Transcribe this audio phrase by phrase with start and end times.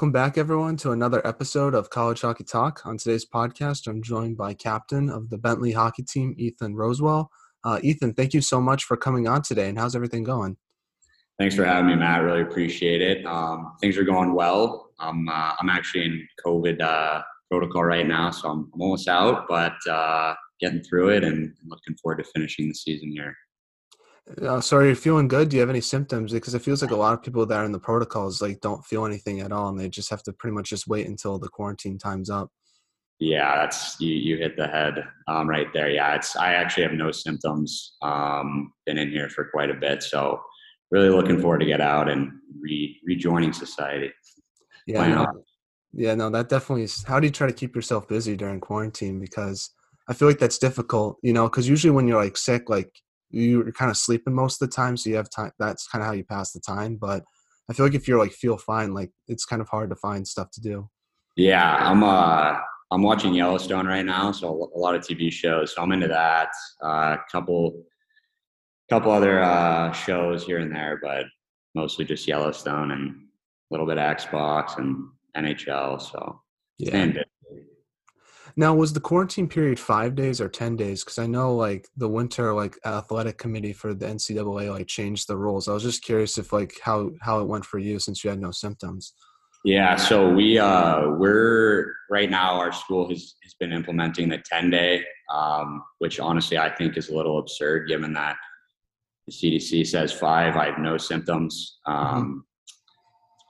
[0.00, 2.86] Welcome back, everyone, to another episode of College Hockey Talk.
[2.86, 7.26] On today's podcast, I'm joined by captain of the Bentley hockey team, Ethan Rosewell.
[7.64, 9.68] Uh, Ethan, thank you so much for coming on today.
[9.68, 10.56] And how's everything going?
[11.38, 12.22] Thanks for having me, Matt.
[12.22, 13.26] Really appreciate it.
[13.26, 14.88] Um, things are going well.
[14.98, 17.20] I'm uh, I'm actually in COVID uh,
[17.50, 21.94] protocol right now, so I'm, I'm almost out, but uh, getting through it and looking
[21.96, 23.36] forward to finishing the season here.
[24.40, 25.48] Uh, so are you feeling good?
[25.48, 26.32] Do you have any symptoms?
[26.32, 28.84] Because it feels like a lot of people that are in the protocols like don't
[28.84, 31.48] feel anything at all, and they just have to pretty much just wait until the
[31.48, 32.50] quarantine time's up.
[33.18, 34.14] Yeah, that's you.
[34.14, 35.90] You hit the head um, right there.
[35.90, 36.36] Yeah, it's.
[36.36, 37.96] I actually have no symptoms.
[38.02, 40.40] Um, been in here for quite a bit, so
[40.90, 44.10] really looking forward to get out and re, rejoining society.
[44.86, 45.26] Yeah, no,
[45.92, 47.02] yeah, no, that definitely is.
[47.02, 49.20] How do you try to keep yourself busy during quarantine?
[49.20, 49.70] Because
[50.08, 51.48] I feel like that's difficult, you know.
[51.48, 52.90] Because usually when you're like sick, like
[53.30, 55.52] you're kind of sleeping most of the time, so you have time.
[55.58, 56.96] That's kind of how you pass the time.
[56.96, 57.24] But
[57.68, 60.26] I feel like if you're like feel fine, like it's kind of hard to find
[60.26, 60.88] stuff to do.
[61.36, 62.58] Yeah, I'm uh
[62.92, 65.74] I'm watching Yellowstone right now, so a lot of TV shows.
[65.74, 66.48] So I'm into that.
[66.82, 67.84] A uh, couple
[68.88, 71.26] couple other uh, shows here and there, but
[71.76, 73.14] mostly just Yellowstone and a
[73.70, 76.02] little bit of Xbox and NHL.
[76.02, 76.40] So
[76.78, 77.22] yeah.
[78.56, 81.04] Now, was the quarantine period five days or ten days?
[81.04, 85.36] Because I know like the winter like athletic committee for the NCAA like changed the
[85.36, 85.68] rules.
[85.68, 88.40] I was just curious if like how how it went for you since you had
[88.40, 89.12] no symptoms.
[89.64, 94.70] Yeah, so we uh, we're right now our school has has been implementing the ten
[94.70, 98.36] day, um, which honestly I think is a little absurd given that
[99.26, 100.56] the CDC says five.
[100.56, 101.78] I have no symptoms.
[101.86, 102.38] Mm-hmm.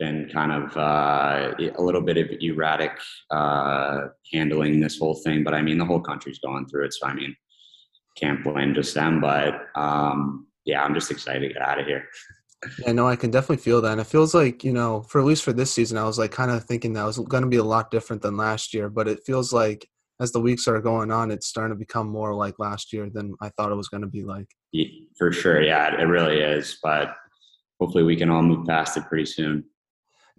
[0.01, 2.93] Been kind of uh, a little bit of erratic
[3.31, 7.07] uh, handling this whole thing, but I mean the whole country's going through it, so
[7.07, 7.37] I mean
[8.17, 9.21] can't blame just them.
[9.21, 12.05] But um, yeah, I'm just excited to get out of here.
[12.85, 13.93] Yeah, no, I can definitely feel that.
[13.93, 16.31] And it feels like, you know, for at least for this season, I was like
[16.31, 18.91] kind of thinking that was going to be a lot different than last year.
[18.91, 19.89] But it feels like
[20.21, 23.35] as the weeks are going on, it's starting to become more like last year than
[23.41, 24.47] I thought it was going to be like.
[24.73, 25.63] Yeah, for sure.
[25.63, 26.79] Yeah, it really is.
[26.83, 27.15] But
[27.81, 29.65] hopefully we can all move past it pretty soon.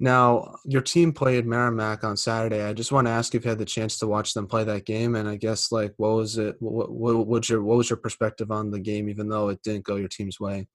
[0.02, 2.64] Now, your team played Merrimack on Saturday.
[2.64, 4.84] I just want to ask if you had the chance to watch them play that
[4.84, 6.56] game, and I guess like what was it?
[6.60, 9.86] What, what, what your what was your perspective on the game, even though it didn't
[9.86, 10.68] go your team's way?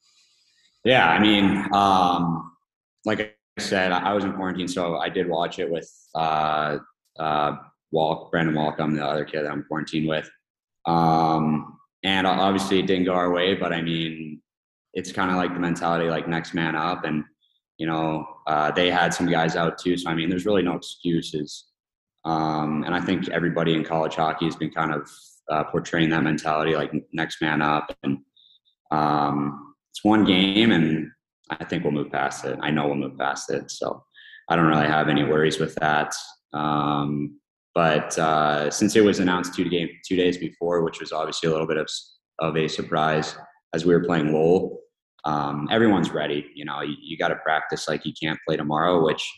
[0.85, 2.53] Yeah, I mean, um,
[3.05, 3.21] like
[3.59, 6.79] I said, I was in quarantine, so I did watch it with uh,
[7.19, 7.57] uh,
[7.91, 8.77] Walk, Brandon Walk.
[8.79, 10.31] I'm the other kid that I'm quarantined with,
[10.87, 13.57] um, and obviously it didn't go our way.
[13.57, 14.41] But I mean,
[14.95, 17.25] it's kind of like the mentality, like next man up, and
[17.79, 19.97] you know, uh, they had some guys out too.
[19.97, 21.67] So I mean, there's really no excuses.
[22.25, 25.09] Um, and I think everybody in college hockey has been kind of
[25.51, 27.95] uh, portraying that mentality, like next man up.
[28.03, 28.19] And
[28.91, 31.11] um, it's one game, and
[31.51, 32.59] I think we'll move past it.
[32.61, 33.71] I know we'll move past it.
[33.71, 34.03] So
[34.49, 36.15] I don't really have any worries with that.
[36.53, 37.39] Um,
[37.75, 41.53] but uh, since it was announced two game two days before, which was obviously a
[41.53, 41.89] little bit of
[42.39, 43.37] of a surprise
[43.75, 44.81] as we were playing Lowell,
[45.27, 46.47] um, everyone's ready.
[46.55, 49.29] You know, you, you got to practice like you can't play tomorrow, which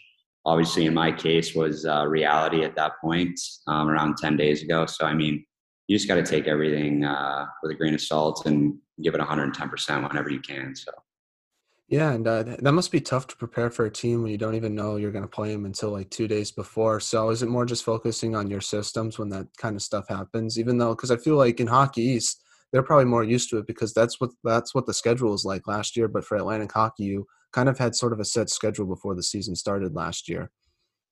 [0.45, 4.87] obviously in my case was uh, reality at that point um, around 10 days ago.
[4.87, 5.45] So, I mean,
[5.89, 9.21] you just got to take everything uh, with a grain of salt and give it
[9.21, 10.77] 110% whenever you can.
[10.77, 10.93] So,
[11.89, 14.55] yeah, and uh, that must be tough to prepare for a team when you don't
[14.55, 17.01] even know you're going to play them until like two days before.
[17.01, 20.59] So, is it more just focusing on your systems when that kind of stuff happens?
[20.59, 22.43] Even though, because I feel like in Hockey East,
[22.73, 25.67] they're probably more used to it because that's what that's what the schedule was like
[25.67, 26.09] last year.
[26.09, 29.23] But for Atlantic Hockey, you kind of had sort of a set schedule before the
[29.23, 30.51] season started last year.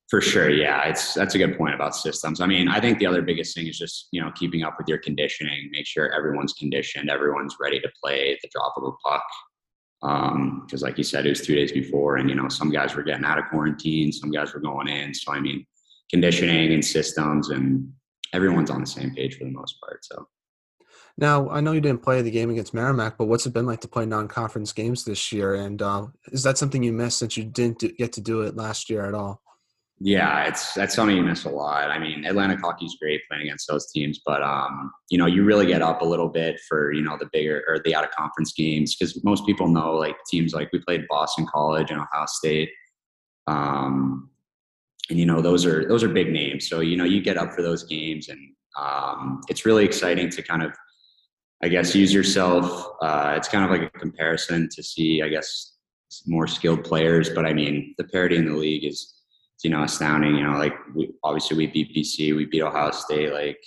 [0.09, 2.41] For sure, yeah, it's that's a good point about systems.
[2.41, 4.87] I mean, I think the other biggest thing is just you know keeping up with
[4.87, 8.93] your conditioning, make sure everyone's conditioned, everyone's ready to play at the drop of a
[9.05, 9.25] puck.
[10.03, 12.95] Because, um, like you said, it was two days before, and you know some guys
[12.95, 15.13] were getting out of quarantine, some guys were going in.
[15.13, 15.67] So I mean,
[16.11, 17.91] conditioning and systems, and
[18.33, 20.05] everyone's on the same page for the most part.
[20.05, 20.29] So
[21.19, 23.81] now, I know you didn't play the game against Merrimack, but what's it been like
[23.81, 25.55] to play non-conference games this year?
[25.55, 28.91] And uh, is that something you missed since you didn't get to do it last
[28.91, 29.41] year at all?
[29.99, 31.91] Yeah, it's that's something you miss a lot.
[31.91, 35.65] I mean, Atlantic hockey's great playing against those teams, but um, you know, you really
[35.65, 38.53] get up a little bit for you know the bigger or the out of conference
[38.53, 42.69] games because most people know like teams like we played Boston College and Ohio State,
[43.47, 44.29] um,
[45.09, 46.69] and you know those are those are big names.
[46.69, 48.39] So you know you get up for those games, and
[48.79, 50.73] um, it's really exciting to kind of
[51.63, 52.97] I guess use yourself.
[53.01, 55.77] Uh, it's kind of like a comparison to see, I guess,
[56.27, 57.31] more skilled players.
[57.31, 59.15] But I mean, the parity in the league is,
[59.65, 60.37] you know, astounding.
[60.37, 63.33] You know, like we, obviously we beat BC, we beat Ohio State.
[63.33, 63.59] Like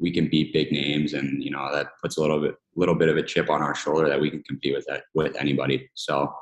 [0.00, 3.08] we can beat big names, and you know that puts a little bit, little bit
[3.08, 5.90] of a chip on our shoulder that we can compete with that with anybody.
[5.94, 6.32] So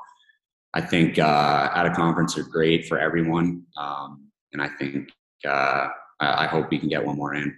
[0.73, 5.09] I think uh, at a conference are great for everyone, um, and I think
[5.47, 5.87] uh,
[6.19, 7.57] I, I hope we can get one more in.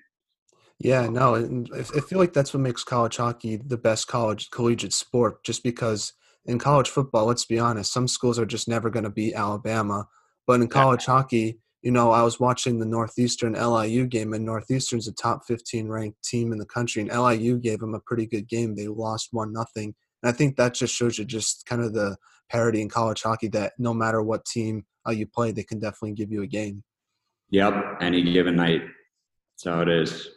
[0.79, 1.35] Yeah, no,
[1.73, 5.43] I feel like that's what makes college hockey the best college collegiate sport.
[5.43, 6.13] Just because
[6.45, 10.07] in college football, let's be honest, some schools are just never going to beat Alabama,
[10.45, 11.13] but in college yeah.
[11.13, 15.89] hockey, you know, I was watching the Northeastern LIU game, and Northeastern's a top 15
[15.89, 18.75] ranked team in the country, and LIU gave them a pretty good game.
[18.75, 22.17] They lost one nothing, and I think that just shows you just kind of the
[22.49, 26.13] parity in college hockey that no matter what team uh, you play, they can definitely
[26.13, 26.83] give you a game.
[27.49, 28.81] Yep, any given night.
[28.81, 30.29] That's how it is.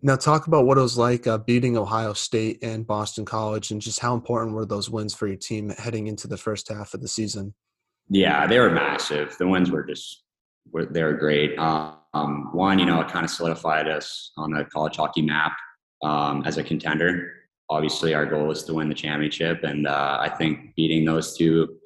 [0.00, 3.80] Now, talk about what it was like uh, beating Ohio State and Boston College, and
[3.80, 7.00] just how important were those wins for your team heading into the first half of
[7.00, 7.54] the season?
[8.08, 9.36] Yeah, they were massive.
[9.38, 10.22] The wins were just
[10.70, 11.58] were they were great.
[11.58, 15.52] Um, one, you know, it kind of solidified us on the college hockey map
[16.02, 17.32] um, as a contender.
[17.68, 21.76] Obviously, our goal is to win the championship, and uh, I think beating those two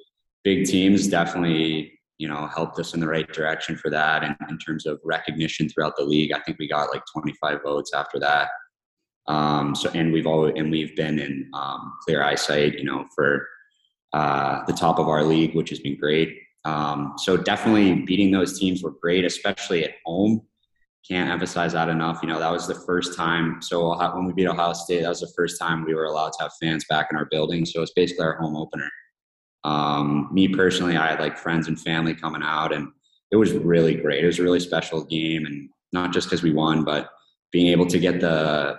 [0.43, 4.23] big teams definitely you know helped us in the right direction for that.
[4.23, 7.93] And in terms of recognition throughout the league i think we got like 25 votes
[7.93, 8.49] after that.
[9.27, 13.47] Um, so and we've always and we've been in um, clear eyesight you know for
[14.13, 16.37] uh, the top of our league which has been great.
[16.65, 20.41] Um, so definitely beating those teams were great especially at home.
[21.07, 22.19] Can't emphasize that enough.
[22.21, 25.21] You know that was the first time so when we beat ohio state that was
[25.21, 27.65] the first time we were allowed to have fans back in our building.
[27.65, 28.89] So it's basically our home opener
[29.63, 32.89] um, me personally, I had like friends and family coming out, and
[33.31, 34.23] it was really great.
[34.23, 37.09] It was a really special game, and not just because we won, but
[37.51, 38.29] being able to get the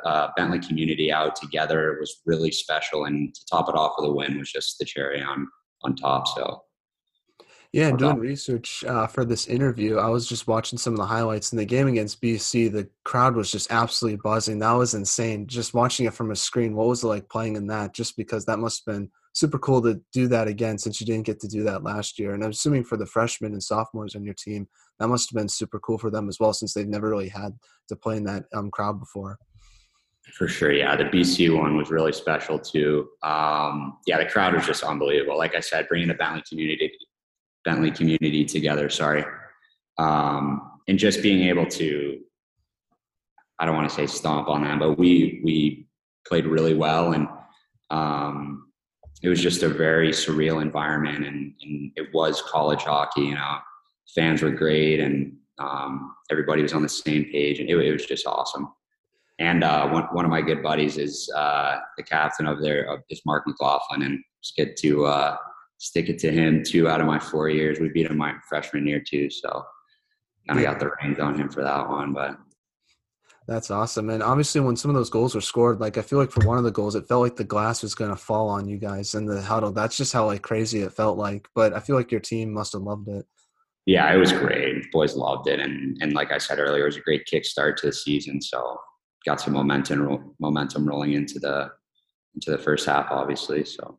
[0.04, 3.04] uh, Bentley community out together was really special.
[3.04, 5.48] And to top it off with a win was just the cherry on
[5.82, 6.26] on top.
[6.28, 6.62] So.
[7.72, 11.06] Yeah, and doing research uh, for this interview, I was just watching some of the
[11.06, 12.70] highlights in the game against BC.
[12.70, 14.60] The crowd was just absolutely buzzing.
[14.60, 15.48] That was insane.
[15.48, 17.92] Just watching it from a screen, what was it like playing in that?
[17.92, 21.26] Just because that must have been super cool to do that again since you didn't
[21.26, 22.34] get to do that last year.
[22.34, 24.66] And I'm assuming for the freshmen and sophomores on your team,
[24.98, 27.52] that must have been super cool for them as well since they've never really had
[27.88, 29.36] to play in that um, crowd before.
[30.32, 30.96] For sure, yeah.
[30.96, 33.08] The BC one was really special too.
[33.22, 35.36] Um, yeah, the crowd was just unbelievable.
[35.36, 36.92] Like I said, bringing the Bentley community,
[37.64, 38.88] Bentley community together.
[38.88, 39.24] Sorry,
[39.98, 42.20] um, and just being able to,
[43.58, 45.88] I don't want to say stomp on them, but we we
[46.26, 47.28] played really well, and
[47.90, 48.64] um,
[49.24, 53.58] it was just a very surreal environment and, and it was college hockey you know
[54.14, 58.06] fans were great and um, everybody was on the same page and it, it was
[58.06, 58.72] just awesome.
[59.38, 63.00] And uh, one, one of my good buddies is uh, the captain of there of
[63.10, 65.36] this mark mclaughlin and just get to uh,
[65.78, 67.80] stick it to him two out of my four years.
[67.80, 69.64] We beat him my freshman year too so
[70.48, 72.36] kind of got the reins on him for that one but
[73.46, 74.08] that's awesome.
[74.10, 76.58] And obviously, when some of those goals were scored, like I feel like for one
[76.58, 79.14] of the goals, it felt like the glass was going to fall on you guys
[79.14, 79.72] in the huddle.
[79.72, 81.46] That's just how like crazy it felt like.
[81.54, 83.26] But I feel like your team must have loved it.
[83.86, 84.90] Yeah, it was great.
[84.92, 87.86] Boys loved it, and and like I said earlier, it was a great kickstart to
[87.86, 88.40] the season.
[88.40, 88.78] So
[89.26, 91.70] got some momentum momentum rolling into the
[92.34, 93.64] into the first half, obviously.
[93.64, 93.98] So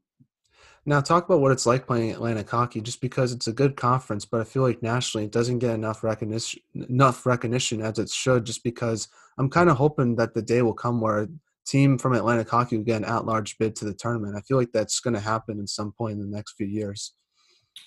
[0.87, 4.23] now, talk about what it's like playing Atlantic hockey, just because it's a good conference,
[4.23, 8.45] but I feel like nationally it doesn't get enough recognition, enough recognition as it should.
[8.45, 9.07] Just because
[9.39, 11.27] I'm kind of hoping that the day will come where a
[11.65, 14.35] team from Atlantic hockey will get an at-large bid to the tournament.
[14.37, 17.13] I feel like that's going to happen at some point in the next few years.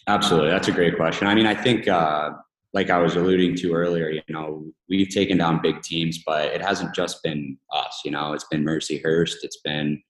[0.08, 1.28] Absolutely, that's a great question.
[1.28, 2.30] I mean, I think, uh,
[2.74, 6.60] like I was alluding to earlier, you know, we've taken down big teams, but it
[6.60, 8.00] hasn't just been us.
[8.04, 10.02] You know, it's been Mercyhurst, it's been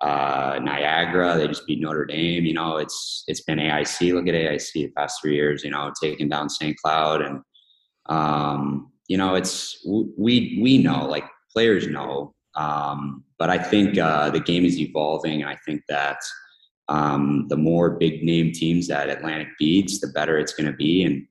[0.00, 1.36] uh, Niagara.
[1.36, 2.44] They just beat Notre Dame.
[2.44, 4.12] You know, it's it's been AIC.
[4.12, 5.64] Look at AIC the past three years.
[5.64, 6.76] You know, taking down St.
[6.78, 7.40] Cloud, and
[8.06, 12.34] um, you know, it's we we know like players know.
[12.56, 16.18] Um, but I think uh, the game is evolving, I think that
[16.88, 21.02] um, the more big name teams that Atlantic beats, the better it's going to be.
[21.04, 21.26] And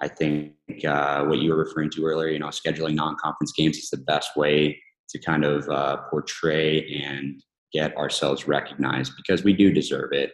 [0.00, 0.52] I think
[0.86, 4.36] uh, what you were referring to earlier, you know, scheduling non-conference games is the best
[4.36, 7.42] way to kind of uh, portray and
[7.72, 10.32] get ourselves recognized because we do deserve it.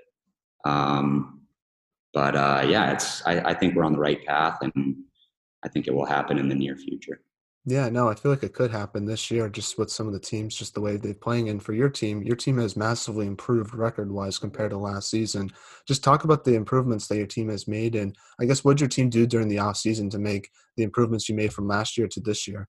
[0.65, 1.43] Um,
[2.13, 4.97] but uh, yeah, it's I, I think we're on the right path, and
[5.65, 7.21] I think it will happen in the near future.
[7.65, 10.19] Yeah, no, I feel like it could happen this year just with some of the
[10.19, 11.49] teams, just the way they're playing.
[11.49, 15.49] And for your team, your team has massively improved record wise compared to last season.
[15.87, 17.95] Just talk about the improvements that your team has made.
[17.95, 20.83] And I guess what did your team do during the off season to make the
[20.83, 22.69] improvements you made from last year to this year?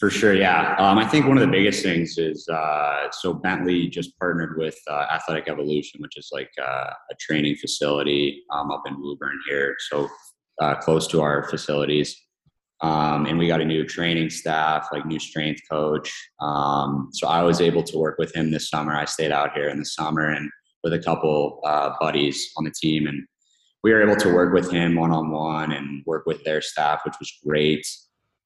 [0.00, 0.76] For sure, yeah.
[0.78, 4.78] Um, I think one of the biggest things is uh, so Bentley just partnered with
[4.88, 9.76] uh, Athletic Evolution, which is like uh, a training facility um, up in Woburn here,
[9.90, 10.08] so
[10.62, 12.16] uh, close to our facilities.
[12.80, 16.10] Um, and we got a new training staff, like new strength coach.
[16.40, 18.94] Um, so I was able to work with him this summer.
[18.94, 20.50] I stayed out here in the summer, and
[20.82, 23.22] with a couple uh, buddies on the team, and
[23.84, 27.02] we were able to work with him one on one and work with their staff,
[27.04, 27.86] which was great.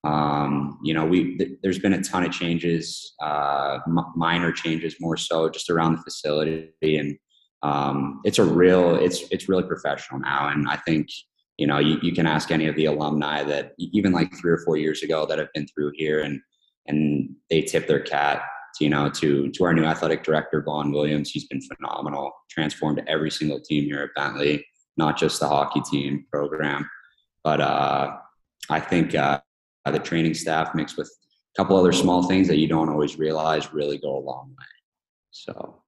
[0.05, 4.97] Um, you know, we th- there's been a ton of changes, uh, m- minor changes
[5.01, 7.17] more so just around the facility, and
[7.63, 10.49] um, it's a real it's it's really professional now.
[10.49, 11.09] And I think
[11.57, 14.59] you know you, you can ask any of the alumni that even like three or
[14.59, 16.39] four years ago that have been through here, and
[16.87, 18.43] and they tip their cat
[18.77, 21.31] to, you know to to our new athletic director Vaughn Williams.
[21.31, 24.67] He's been phenomenal, transformed every single team here at Bentley,
[24.99, 26.91] not just the hockey team program,
[27.43, 28.17] but uh,
[28.69, 29.15] I think.
[29.15, 29.41] Uh,
[29.93, 33.73] the training staff mixed with a couple other small things that you don't always realize
[33.73, 34.67] really go a long way.
[35.31, 35.81] So.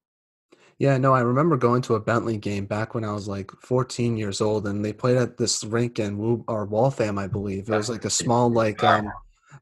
[0.78, 4.18] Yeah, no, I remember going to a Bentley game back when I was like 14
[4.18, 7.70] years old, and they played at this rink in Woo or Waltham, I believe.
[7.70, 9.10] It was like a small, like, um,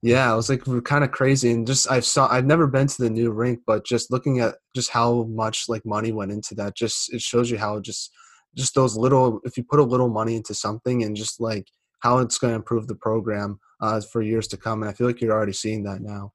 [0.03, 3.03] yeah, it was like kind of crazy, and just I saw I've never been to
[3.03, 6.77] the new rink, but just looking at just how much like money went into that,
[6.77, 8.11] just it shows you how just
[8.57, 11.69] just those little if you put a little money into something and just like
[12.01, 14.83] how it's going to improve the program uh, for years to come.
[14.83, 16.33] And I feel like you're already seeing that now.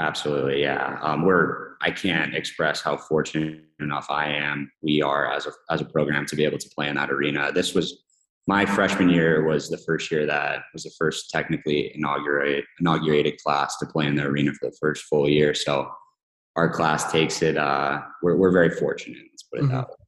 [0.00, 0.98] Absolutely, yeah.
[1.02, 4.70] Um, we're I can't express how fortunate enough I am.
[4.82, 7.52] We are as a as a program to be able to play in that arena.
[7.52, 8.02] This was
[8.46, 13.76] my freshman year was the first year that was the first technically inaugurated inaugurated class
[13.78, 15.54] to play in the arena for the first full year.
[15.54, 15.88] So
[16.56, 17.56] our class takes it.
[17.56, 19.22] Uh, we're we're very fortunate.
[19.30, 19.74] Let's put it mm-hmm.
[19.76, 20.03] that way.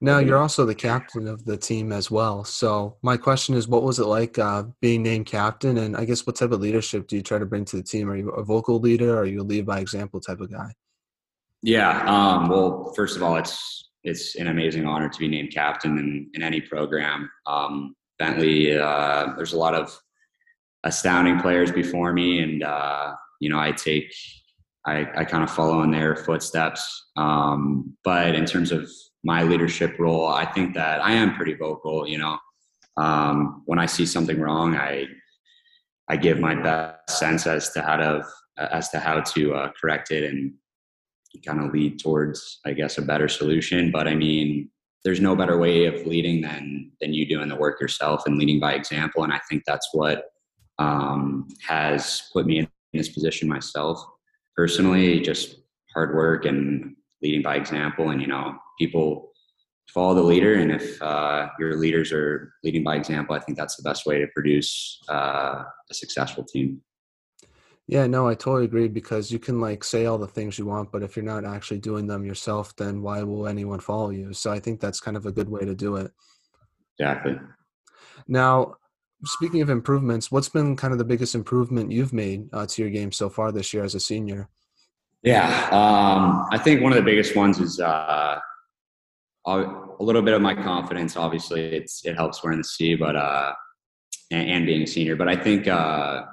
[0.00, 2.44] Now you're also the captain of the team as well.
[2.44, 5.78] So my question is, what was it like uh, being named captain?
[5.78, 8.10] And I guess what type of leadership do you try to bring to the team?
[8.10, 9.14] Are you a vocal leader?
[9.14, 10.72] Or are you a lead by example type of guy?
[11.62, 12.04] Yeah.
[12.06, 16.30] Um, well, first of all, it's it's an amazing honor to be named captain in,
[16.34, 17.28] in any program.
[17.46, 19.98] Um, Bentley, uh, there's a lot of
[20.84, 24.14] astounding players before me, and uh, you know I take
[24.86, 27.08] I, I kind of follow in their footsteps.
[27.16, 28.88] Um, but in terms of
[29.26, 32.06] my leadership role, I think that I am pretty vocal.
[32.06, 32.38] You know,
[32.96, 35.08] um, when I see something wrong, I
[36.08, 38.24] I give my best sense as to how to
[38.56, 40.54] as to how to uh, correct it and
[41.44, 43.90] kind of lead towards, I guess, a better solution.
[43.90, 44.70] But I mean,
[45.04, 48.60] there's no better way of leading than than you doing the work yourself and leading
[48.60, 49.24] by example.
[49.24, 50.26] And I think that's what
[50.78, 53.98] um, has put me in this position myself
[54.56, 55.20] personally.
[55.20, 55.56] Just
[55.92, 59.32] hard work and leading by example, and you know, people
[59.88, 60.54] follow the leader.
[60.54, 64.18] And if uh, your leaders are leading by example, I think that's the best way
[64.18, 66.82] to produce uh, a successful team.
[67.88, 70.90] Yeah, no, I totally agree because you can like say all the things you want,
[70.90, 74.32] but if you're not actually doing them yourself, then why will anyone follow you?
[74.32, 76.10] So I think that's kind of a good way to do it.
[76.98, 77.38] Exactly.
[78.26, 78.74] Now,
[79.24, 82.90] speaking of improvements, what's been kind of the biggest improvement you've made uh, to your
[82.90, 84.48] game so far this year as a senior?
[85.22, 88.38] Yeah, um, I think one of the biggest ones is uh,
[89.46, 91.16] a little bit of my confidence.
[91.16, 93.52] Obviously, it's it helps wearing the C, but uh,
[94.30, 95.16] and, and being a senior.
[95.16, 96.24] But I think uh,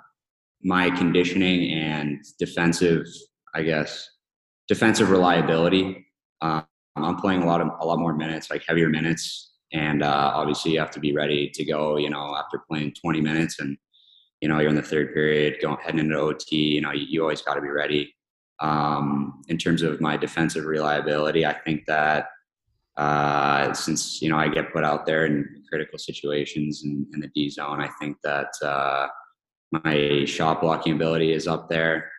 [0.63, 3.05] my conditioning and defensive,
[3.53, 4.09] I guess,
[4.67, 6.05] defensive reliability.
[6.41, 6.61] Uh,
[6.95, 10.73] I'm playing a lot of a lot more minutes, like heavier minutes, and uh, obviously
[10.73, 11.97] you have to be ready to go.
[11.97, 13.77] You know, after playing 20 minutes, and
[14.41, 16.55] you know you're in the third period, going heading into OT.
[16.55, 18.13] You know, you, you always got to be ready.
[18.59, 22.27] Um, in terms of my defensive reliability, I think that
[22.97, 27.29] uh, since you know I get put out there in critical situations in, in the
[27.33, 29.07] D zone, I think that uh,
[29.71, 32.11] my shot blocking ability is up there.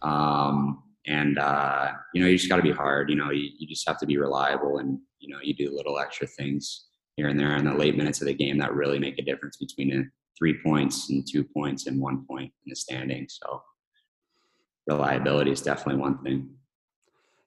[0.00, 3.10] Um, and uh, you know, you just got to be hard.
[3.10, 5.98] You know, you, you just have to be reliable, and you know, you do little
[5.98, 6.86] extra things
[7.16, 9.56] here and there in the late minutes of the game that really make a difference
[9.58, 10.02] between a
[10.38, 13.26] three points and two points and one point in the standing.
[13.28, 13.62] So
[14.88, 16.50] reliability is definitely one thing.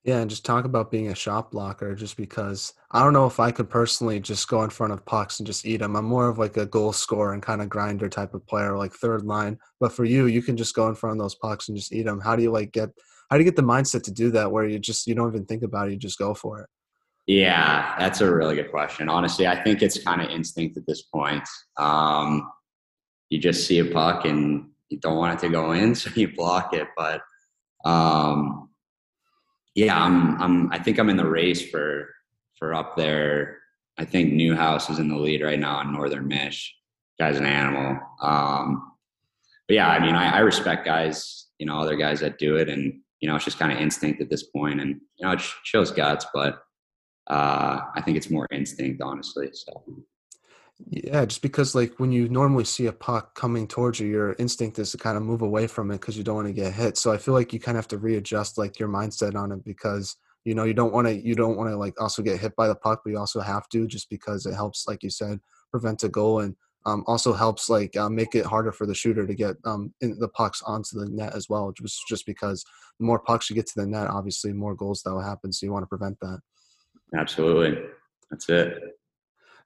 [0.05, 3.39] Yeah, and just talk about being a shot blocker just because I don't know if
[3.39, 5.95] I could personally just go in front of pucks and just eat them.
[5.95, 8.93] I'm more of like a goal scorer and kind of grinder type of player, like
[8.93, 9.57] third line.
[9.79, 12.03] But for you, you can just go in front of those pucks and just eat
[12.03, 12.19] them.
[12.19, 12.91] How do you like get
[13.29, 15.45] how do you get the mindset to do that where you just you don't even
[15.45, 16.69] think about it, you just go for it?
[17.25, 19.09] Yeah, that's a really good question.
[19.09, 21.43] Honestly, I think it's kind of instinct at this point.
[21.77, 22.47] Um,
[23.29, 26.35] you just see a puck and you don't want it to go in, so you
[26.35, 26.87] block it.
[26.95, 27.21] But
[27.83, 28.69] um,
[29.75, 32.09] yeah, I'm, I'm, I think I'm in the race for,
[32.57, 33.59] for up there.
[33.97, 36.73] I think Newhouse is in the lead right now on Northern Mish.
[37.19, 37.99] Guy's an animal.
[38.21, 38.91] Um,
[39.67, 42.69] but yeah, I mean, I, I respect guys, you know, other guys that do it,
[42.69, 45.41] and you know, it's just kind of instinct at this point, and you know, it
[45.63, 46.61] shows guts, but
[47.27, 49.49] uh, I think it's more instinct, honestly.
[49.53, 49.83] So
[50.87, 54.77] yeah, just because like when you normally see a puck coming towards you, your instinct
[54.77, 56.97] is to kind of move away from it because you don't want to get hit.
[56.97, 59.63] So I feel like you kind of have to readjust like your mindset on it
[59.63, 62.55] because you know you don't want to you don't want to like also get hit
[62.55, 65.39] by the puck but you also have to just because it helps like you said
[65.71, 66.55] prevent a goal and
[66.85, 70.29] um, also helps like uh, make it harder for the shooter to get um, the
[70.35, 72.63] pucks onto the net as well just just because
[72.99, 75.65] the more pucks you get to the net obviously more goals that will happen so
[75.65, 76.39] you want to prevent that.
[77.15, 77.81] Absolutely.
[78.29, 78.83] That's it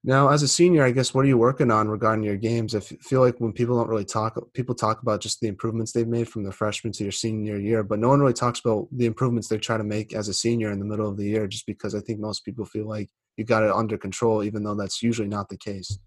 [0.03, 2.73] now, as a senior, I guess what are you working on regarding your games?
[2.73, 6.07] I feel like when people don't really talk, people talk about just the improvements they've
[6.07, 9.05] made from the freshman to your senior year, but no one really talks about the
[9.05, 11.47] improvements they try to make as a senior in the middle of the year.
[11.47, 14.75] Just because I think most people feel like you got it under control, even though
[14.75, 15.99] that's usually not the case.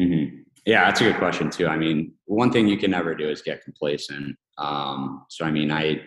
[0.00, 0.40] Mm-hmm.
[0.66, 1.68] Yeah, that's a good question too.
[1.68, 4.36] I mean, one thing you can never do is get complacent.
[4.58, 6.00] Um, so, I mean, I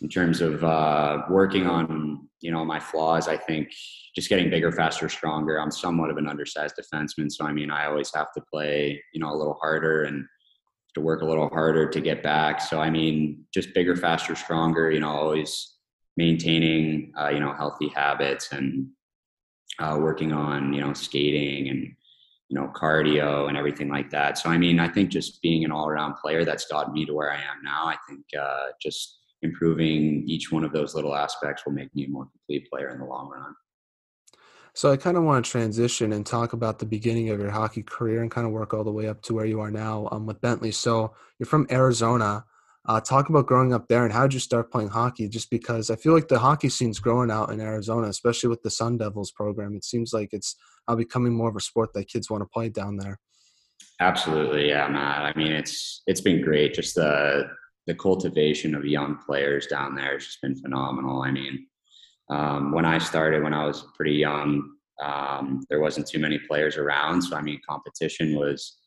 [0.00, 3.70] in terms of uh, working on you know my flaws i think
[4.16, 5.60] just getting bigger faster stronger.
[5.60, 9.20] I'm somewhat of an undersized defenseman so i mean i always have to play you
[9.20, 10.24] know a little harder and
[10.94, 12.60] to work a little harder to get back.
[12.60, 15.76] So i mean just bigger faster stronger you know always
[16.16, 18.88] maintaining uh, you know healthy habits and
[19.78, 21.94] uh, working on you know skating and
[22.48, 24.38] you know cardio and everything like that.
[24.38, 27.32] So i mean i think just being an all-around player that's gotten me to where
[27.32, 31.72] i am now i think uh, just improving each one of those little aspects will
[31.72, 33.54] make me a more complete player in the long run.
[34.74, 37.82] So I kind of want to transition and talk about the beginning of your hockey
[37.82, 40.26] career and kind of work all the way up to where you are now um,
[40.26, 40.70] with Bentley.
[40.70, 42.44] So you're from Arizona.
[42.86, 45.28] Uh, talk about growing up there and how did you start playing hockey?
[45.28, 48.70] Just because I feel like the hockey scene's growing out in Arizona, especially with the
[48.70, 49.74] Sun Devils program.
[49.74, 50.56] It seems like it's
[50.88, 53.18] uh, becoming more of a sport that kids want to play down there.
[54.00, 55.22] Absolutely, yeah, Matt.
[55.22, 56.72] I mean, it's it's been great.
[56.72, 57.50] Just the
[57.86, 61.22] the cultivation of young players down there has just been phenomenal.
[61.22, 61.66] I mean,
[62.30, 64.70] um, when I started, when I was pretty young,
[65.02, 67.22] um, there wasn't too many players around.
[67.22, 68.78] So, I mean, competition was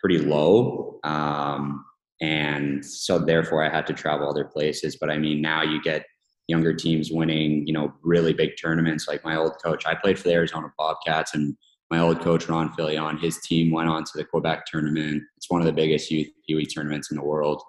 [0.00, 0.98] pretty low.
[1.04, 1.84] Um,
[2.20, 4.96] and so, therefore, I had to travel other places.
[5.00, 6.06] But I mean, now you get
[6.48, 9.06] younger teams winning, you know, really big tournaments.
[9.06, 11.56] Like my old coach, I played for the Arizona Bobcats, and
[11.90, 15.22] my old coach Ron Filion, his team went on to the Quebec tournament.
[15.36, 17.62] It's one of the biggest youth Pee Wee tournaments in the world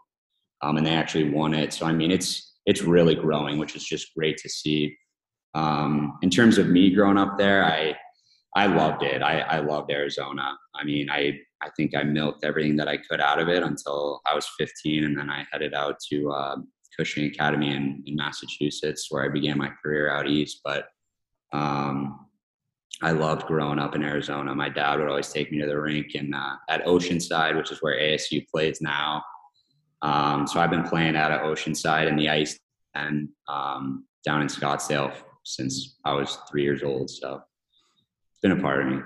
[0.65, 1.73] um, and they actually won it.
[1.73, 4.97] So I mean, it's it's really growing, which is just great to see.
[5.53, 7.95] Um, in terms of me growing up there, I
[8.55, 9.21] I loved it.
[9.21, 10.57] I, I loved Arizona.
[10.73, 14.21] I mean, I I think I milked everything that I could out of it until
[14.25, 16.55] I was 15, and then I headed out to uh,
[16.97, 20.61] Cushing Academy in, in Massachusetts, where I began my career out east.
[20.63, 20.87] But
[21.53, 22.25] um,
[23.01, 24.55] I loved growing up in Arizona.
[24.55, 27.81] My dad would always take me to the rink and uh, at Oceanside, which is
[27.81, 29.21] where ASU plays now.
[30.01, 32.59] Um, so I've been playing out of Oceanside in the ice
[32.93, 37.09] and um, down in Scottsdale since I was three years old.
[37.09, 37.41] So
[38.31, 38.99] it's been a part of me.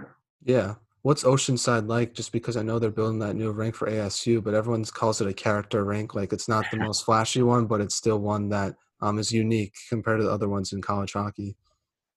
[0.44, 0.76] Yeah.
[1.02, 2.14] What's Oceanside like?
[2.14, 5.28] Just because I know they're building that new rink for ASU, but everyone calls it
[5.28, 6.14] a character rink.
[6.14, 9.74] Like it's not the most flashy one, but it's still one that um, is unique
[9.88, 11.56] compared to the other ones in college hockey.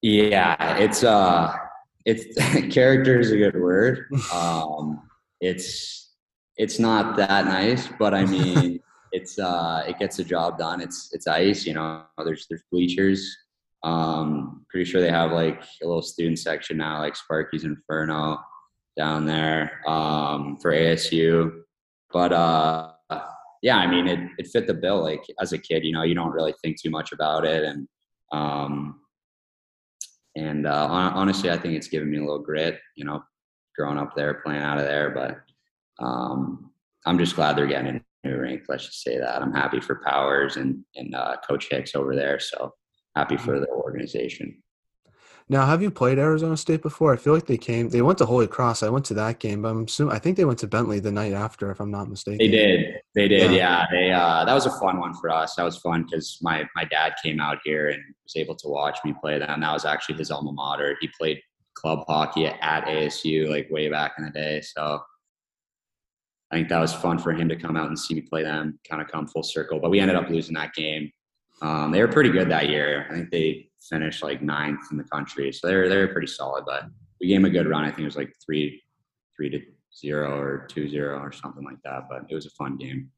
[0.03, 1.55] Yeah, it's uh,
[2.05, 2.37] it's
[2.75, 4.07] character is a good word.
[4.33, 5.09] Um,
[5.41, 6.02] it's
[6.57, 8.81] it's not that nice, but I mean,
[9.13, 10.81] it's uh, it gets the job done.
[10.81, 12.05] It's it's ice, you know.
[12.25, 13.37] There's there's bleachers.
[13.85, 18.39] Um, pretty sure they have like a little student section now, like Sparky's Inferno
[18.97, 21.63] down there um, for ASU.
[22.13, 22.93] But uh,
[23.63, 25.03] yeah, I mean, it it fit the bill.
[25.03, 27.89] Like as a kid, you know, you don't really think too much about it, and
[28.33, 29.01] um,
[30.37, 32.81] and uh, honestly, I think it's given me a little grit.
[32.97, 33.23] You know,
[33.77, 35.39] growing up there, playing out of there, but
[36.03, 36.71] um,
[37.07, 38.63] I'm just glad they're getting a new rink.
[38.69, 39.43] Let's just say that.
[39.43, 42.39] I'm happy for Powers and and uh, Coach Hicks over there.
[42.39, 42.75] So
[43.17, 44.63] happy for the organization.
[45.49, 47.13] Now, have you played Arizona State before?
[47.13, 47.89] I feel like they came.
[47.89, 48.83] They went to Holy Cross.
[48.83, 51.11] I went to that game, but I'm assuming, I think they went to Bentley the
[51.11, 52.39] night after, if I'm not mistaken.
[52.39, 53.01] They did.
[53.15, 53.51] They did.
[53.51, 53.57] Yeah.
[53.57, 54.13] yeah they.
[54.13, 55.57] Uh, that was a fun one for us.
[55.57, 58.99] That was fun because my my dad came out here and was able to watch
[59.05, 59.61] me play them.
[59.61, 60.97] That was actually his alma mater.
[61.01, 61.41] He played
[61.75, 64.61] club hockey at ASU like way back in the day.
[64.61, 65.01] So
[66.53, 68.79] I think that was fun for him to come out and see me play them,
[68.89, 69.81] kind of come full circle.
[69.81, 71.11] But we ended up losing that game.
[71.63, 73.07] Um, they were pretty good that year.
[73.09, 76.27] I think they finished like ninth in the country, so they were they were pretty
[76.27, 76.65] solid.
[76.67, 76.85] But
[77.21, 77.85] we gave them a good run.
[77.85, 78.83] I think it was like three
[79.35, 79.61] three to
[79.97, 82.09] zero or two zero or something like that.
[82.11, 83.11] But it was a fun game.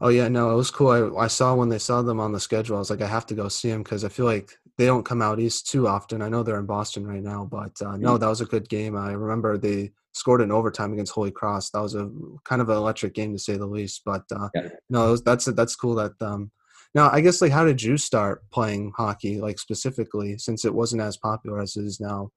[0.00, 1.16] Oh yeah, no, it was cool.
[1.16, 2.76] I, I saw when they saw them on the schedule.
[2.76, 5.04] I was like, I have to go see them because I feel like they don't
[5.04, 6.20] come out east too often.
[6.20, 8.20] I know they're in Boston right now, but uh, no, mm.
[8.20, 8.96] that was a good game.
[8.96, 11.70] I remember they scored in overtime against Holy Cross.
[11.70, 12.10] That was a
[12.44, 14.02] kind of an electric game to say the least.
[14.04, 14.68] But uh, yeah.
[14.88, 15.94] no, was, that's that's cool.
[15.94, 16.50] That um,
[16.94, 21.02] now I guess like how did you start playing hockey like specifically since it wasn't
[21.02, 22.30] as popular as it is now?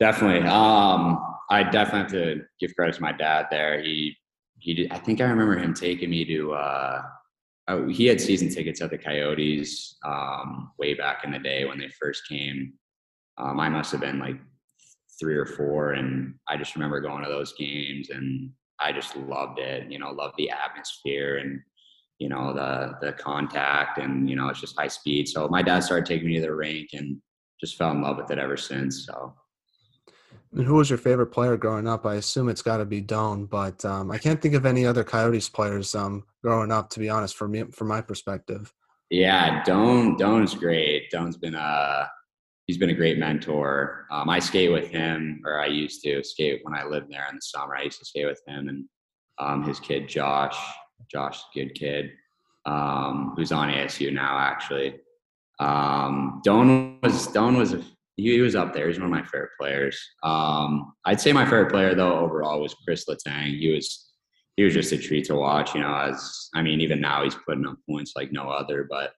[0.00, 0.48] Definitely.
[0.48, 3.80] Um, I definitely have to give credit to my dad there.
[3.80, 4.16] He
[4.58, 7.02] he did, I think I remember him taking me to uh,
[7.68, 11.78] uh, he had season tickets at the Coyotes um, way back in the day when
[11.78, 12.72] they first came.
[13.38, 14.36] Um, I must have been like
[15.20, 19.58] three or four, and I just remember going to those games, and I just loved
[19.58, 19.92] it.
[19.92, 21.60] You know, loved the atmosphere and
[22.18, 25.28] you know the the contact, and you know it's just high speed.
[25.28, 27.20] So my dad started taking me to the rink, and
[27.60, 29.06] just fell in love with it ever since.
[29.06, 29.34] So.
[30.52, 32.04] And who was your favorite player growing up?
[32.04, 35.04] I assume it's got to be Doan, but um, I can't think of any other
[35.04, 36.90] Coyotes players um, growing up.
[36.90, 38.72] To be honest, from me, from my perspective.
[39.10, 40.16] Yeah, Doan.
[40.16, 41.10] Doan's great.
[41.10, 42.10] Doan's been a
[42.70, 44.06] he's been a great mentor.
[44.12, 47.34] Um, I skate with him, or I used to skate when I lived there in
[47.34, 47.74] the summer.
[47.74, 48.84] I used to skate with him and
[49.40, 50.56] um, his kid Josh.
[51.10, 52.12] Josh, good kid,
[52.64, 55.00] um, who's on ASU now actually.
[55.58, 57.82] Um, Doan was Doan was a,
[58.14, 58.86] he, was up there.
[58.86, 60.00] He's one of my favorite players.
[60.22, 63.58] Um, I'd say my favorite player though overall was Chris Letang.
[63.58, 64.12] He was
[64.56, 65.74] he was just a treat to watch.
[65.74, 68.86] You know, as I mean, even now he's putting up points like no other.
[68.88, 69.10] But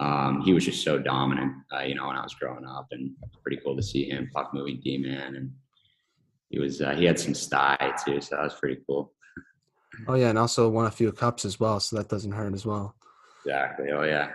[0.00, 1.52] um, he was just so dominant.
[1.72, 4.50] Uh, you know, when I was growing up, and pretty cool to see him puck
[4.52, 5.50] moving D man, and
[6.50, 9.12] he was uh, he had some style too, so that was pretty cool.
[10.06, 12.66] Oh yeah, and also won a few cups as well, so that doesn't hurt as
[12.66, 12.94] well.
[13.44, 13.90] Exactly.
[13.92, 14.30] Oh yeah.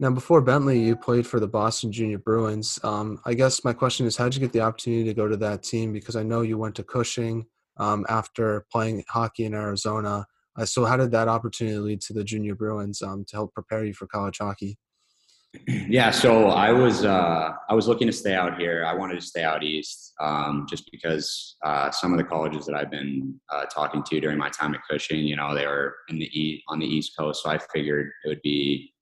[0.00, 2.80] Now, before Bentley, you played for the Boston Junior Bruins.
[2.82, 5.36] Um, I guess my question is, how did you get the opportunity to go to
[5.36, 5.92] that team?
[5.92, 10.26] Because I know you went to Cushing um, after playing hockey in Arizona.
[10.56, 13.84] Uh, so, how did that opportunity lead to the Junior Bruins um, to help prepare
[13.84, 14.78] you for college hockey?
[15.88, 18.84] Yeah, so I was uh, I was looking to stay out here.
[18.84, 22.74] I wanted to stay out east, um, just because uh, some of the colleges that
[22.74, 26.18] I've been uh, talking to during my time at Cushing, you know, they were in
[26.18, 27.44] the east, on the East Coast.
[27.44, 28.94] So I figured it would be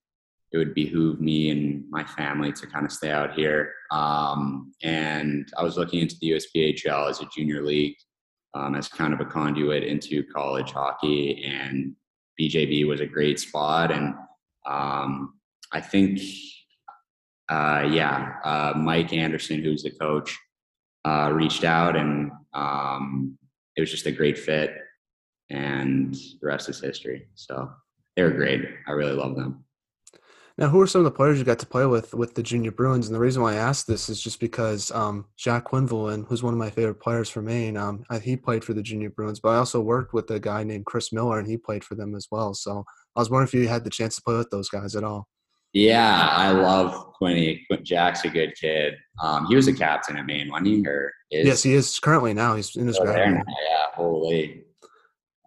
[0.53, 3.73] it would behoove me and my family to kind of stay out here.
[3.91, 7.97] Um, and I was looking into the USPHL as a junior league,
[8.55, 11.45] um, as kind of a conduit into college hockey.
[11.45, 11.95] And
[12.41, 13.91] BJB was a great spot.
[13.91, 14.15] And
[14.67, 15.35] um,
[15.73, 16.21] I think,
[17.49, 20.37] uh, yeah, uh, Mike Anderson, who's the coach,
[21.05, 23.37] uh, reached out and um,
[23.77, 24.75] it was just a great fit.
[25.51, 27.27] And the rest is history.
[27.35, 27.71] So
[28.17, 28.63] they were great.
[28.87, 29.65] I really love them.
[30.59, 32.73] Now, who are some of the players you got to play with with the Junior
[32.73, 33.07] Bruins?
[33.07, 36.53] And the reason why I asked this is just because um, Jack Quinlivan, who's one
[36.53, 39.57] of my favorite players for Maine, um, he played for the Junior Bruins, but I
[39.57, 42.55] also worked with a guy named Chris Miller, and he played for them as well.
[42.55, 42.85] So
[43.17, 45.29] I was wondering if you had the chance to play with those guys at all.
[45.73, 47.67] Yeah, I love Quinny.
[47.83, 48.95] Jack's a good kid.
[49.23, 50.87] Um, he was a captain at Maine, wasn't he?
[50.87, 52.57] Or is, yes, he is currently now.
[52.57, 53.33] He's in his oh, grad.
[53.33, 54.65] Yeah, holy.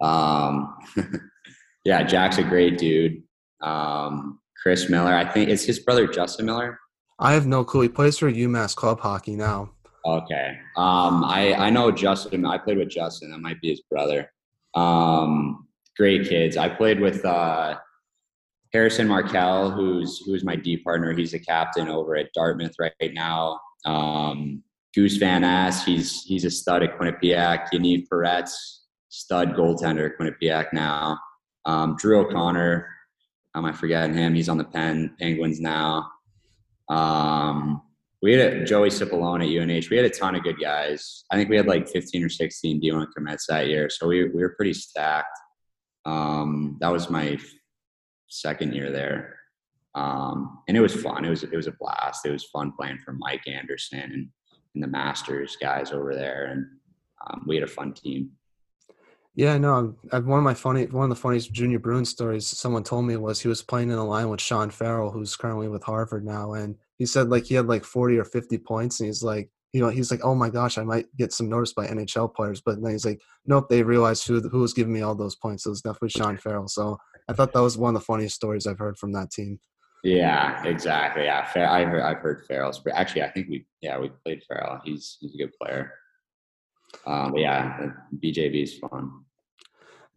[0.02, 0.76] Um,
[1.86, 3.22] yeah, Jack's a great dude.
[3.62, 5.13] Um, Chris Miller.
[5.13, 6.80] I think it's his brother Justin Miller.
[7.19, 7.82] I have no clue.
[7.82, 9.69] He plays for UMass club hockey now.
[10.06, 10.58] Okay.
[10.75, 12.45] Um, I I know Justin.
[12.45, 13.32] I played with Justin.
[13.32, 14.32] That might be his brother.
[14.73, 16.58] Um, great kids.
[16.58, 17.78] I played with uh,
[18.73, 21.13] Harrison Markel, who's who's my D partner.
[21.13, 23.60] He's a captain over at Dartmouth right now.
[23.86, 24.63] Um,
[24.95, 27.67] Goose Van Ass, he's he's a stud at Quinnipiac.
[27.71, 28.54] Yaniv Perets,
[29.10, 31.19] stud goaltender at Quinnipiac now.
[31.65, 32.95] Um, Drew O'Connor,
[33.56, 34.36] um, I forget him.
[34.36, 36.12] He's on the Pen Penguins now.
[36.89, 37.82] Um,
[38.22, 39.89] we had a, Joey Cipollone at UNH.
[39.89, 41.24] We had a ton of good guys.
[41.32, 43.89] I think we had like 15 or 16 D1 commits that year.
[43.89, 45.38] So we, we were pretty stacked.
[46.06, 47.38] Um, that was my
[48.28, 49.38] second year there.
[49.96, 51.24] Um, and it was fun.
[51.24, 52.26] It was, it was a blast.
[52.26, 54.30] It was fun playing for Mike Anderson and,
[54.74, 56.48] and the Masters guys over there.
[56.48, 56.65] And
[57.26, 58.32] um, we had a fun team.
[59.36, 59.95] Yeah, no.
[60.13, 63.17] I've, one of my funny, one of the funniest junior Bruin stories someone told me
[63.17, 66.54] was he was playing in a line with Sean Farrell, who's currently with Harvard now,
[66.54, 69.82] and he said like he had like forty or fifty points, and he's like, you
[69.82, 72.82] know, he's like, oh my gosh, I might get some notice by NHL players, but
[72.82, 75.65] then he's like, nope, they realized who who was giving me all those points.
[75.65, 76.69] It was definitely Sean Farrell.
[76.69, 79.60] So I thought that was one of the funniest stories I've heard from that team.
[80.06, 81.26] Yeah, exactly.
[81.26, 82.82] Yeah, I've heard, I've heard Farrell's.
[82.93, 84.80] Actually, I think we yeah we played Farrell.
[84.86, 85.91] He's he's a good player.
[87.06, 87.89] Um, but yeah,
[88.24, 89.25] BJB is fun.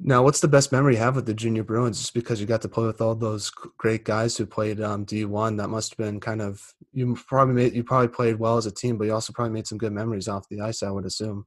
[0.01, 1.99] Now, what's the best memory you have with the Junior Bruins?
[1.99, 5.57] Just because you got to play with all those great guys who played um, D1,
[5.59, 8.71] that must have been kind of you probably made you probably played well as a
[8.71, 10.85] team, but you also probably made some good memories off the ice.
[10.85, 11.47] I would assume.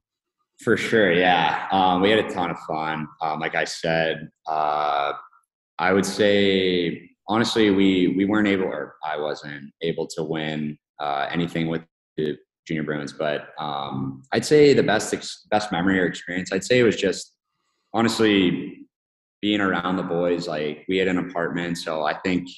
[0.60, 1.66] For sure, yeah.
[1.72, 3.08] Um, we had a ton of fun.
[3.22, 5.12] Um, like I said, uh,
[5.78, 11.26] I would say honestly, we we weren't able, or I wasn't able to win uh,
[11.30, 11.82] anything with
[12.18, 12.36] the
[12.68, 16.80] Junior Bruins, but um, I'd say the best ex- best memory or experience, I'd say
[16.80, 17.32] it was just
[17.94, 18.86] honestly
[19.40, 22.48] being around the boys like we had an apartment so i think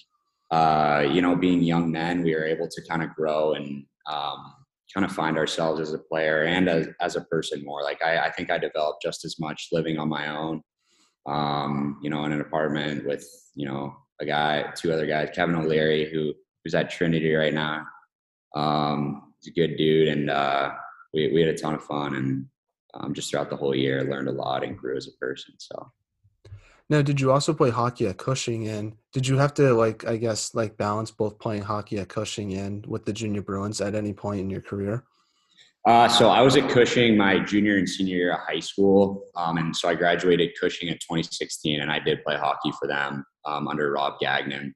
[0.50, 4.54] uh, you know being young men we were able to kind of grow and um,
[4.92, 8.26] kind of find ourselves as a player and as, as a person more like I,
[8.26, 10.62] I think i developed just as much living on my own
[11.26, 15.54] um, you know in an apartment with you know a guy, two other guys, Kevin
[15.54, 17.86] O'Leary, who who's at Trinity right now.
[18.54, 20.72] Um, he's a good dude, and uh,
[21.12, 22.46] we we had a ton of fun, and
[22.94, 25.54] um, just throughout the whole year, learned a lot and grew as a person.
[25.58, 25.92] So.
[26.90, 28.68] Now, did you also play hockey at Cushing?
[28.68, 32.54] And did you have to like, I guess, like balance both playing hockey at Cushing
[32.54, 35.04] and with the Junior Bruins at any point in your career?
[35.86, 39.58] Uh, so I was at Cushing my junior and senior year of high school, um,
[39.58, 43.68] and so I graduated Cushing in 2016, and I did play hockey for them um,
[43.68, 44.74] under Rob Gagnon.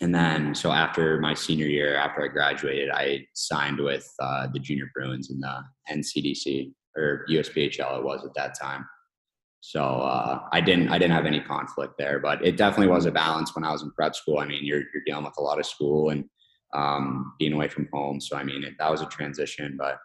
[0.00, 4.60] And then, so after my senior year, after I graduated, I signed with uh, the
[4.60, 8.86] Junior Bruins in the NCDC or USPHL it was at that time.
[9.60, 13.10] So uh, I didn't I didn't have any conflict there, but it definitely was a
[13.10, 14.38] balance when I was in prep school.
[14.38, 16.24] I mean, you're you're dealing with a lot of school and
[16.74, 18.20] um, being away from home.
[18.20, 19.76] So I mean, it, that was a transition.
[19.78, 19.98] But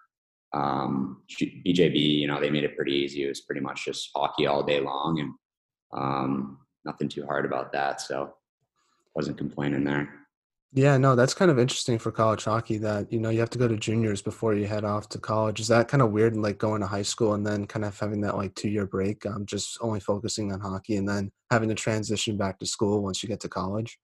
[0.53, 3.23] um, BJB, you know, they made it pretty easy.
[3.23, 5.33] It was pretty much just hockey all day long, and
[5.93, 8.01] um, nothing too hard about that.
[8.01, 8.33] So
[9.13, 10.20] wasn't complaining there.
[10.73, 13.57] Yeah, no, that's kind of interesting for college hockey that, you know, you have to
[13.57, 15.59] go to juniors before you head off to college.
[15.59, 18.21] Is that kind of weird, like going to high school and then kind of having
[18.21, 21.75] that like two year break, um, just only focusing on hockey and then having to
[21.75, 23.99] transition back to school once you get to college?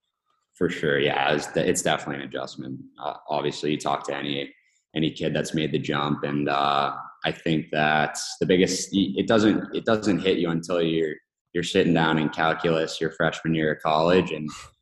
[0.55, 0.99] For sure.
[0.99, 1.35] Yeah.
[1.35, 2.81] It's, it's definitely an adjustment.
[3.01, 4.53] Uh, obviously, you talk to any,
[4.93, 6.23] any kid that's made the jump.
[6.23, 6.91] And uh,
[7.23, 11.15] I think that the biggest, it doesn't, it doesn't hit you until you're,
[11.53, 14.49] you're sitting down in calculus your freshman year of college and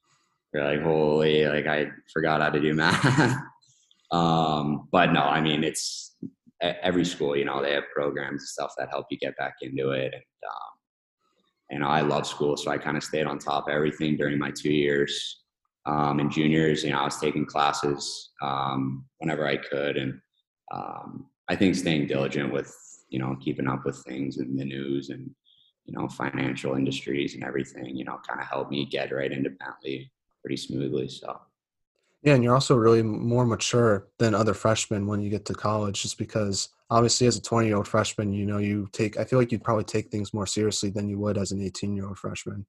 [0.56, 3.38] you're like, holy, like I forgot how to do math.
[4.12, 6.16] um, but no, I mean, it's
[6.62, 9.92] every school, you know, they have programs and stuff that help you get back into
[9.92, 10.14] it.
[10.14, 10.24] And,
[11.74, 14.40] um, know, I love school, so I kind of stayed on top of everything during
[14.40, 15.42] my two years.
[15.86, 20.20] Um, and juniors, you know, I was taking classes um, whenever I could, and
[20.74, 22.74] um, I think staying diligent with,
[23.10, 25.30] you know, keeping up with things in the news and,
[25.84, 29.52] you know, financial industries and everything, you know, kind of helped me get right into
[29.52, 30.10] Bentley
[30.46, 31.10] pretty smoothly.
[31.10, 31.42] So.
[32.22, 36.04] Yeah, and you're also really more mature than other freshmen when you get to college,
[36.04, 39.18] just because obviously as a 20 year old freshman, you know, you take.
[39.18, 41.96] I feel like you'd probably take things more seriously than you would as an 18
[41.96, 42.66] year old freshman.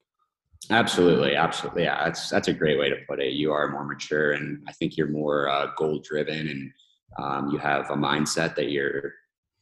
[0.70, 1.84] Absolutely, absolutely.
[1.84, 3.34] Yeah, that's that's a great way to put it.
[3.34, 6.72] You are more mature, and I think you're more uh, goal driven, and
[7.18, 9.12] um, you have a mindset that you're,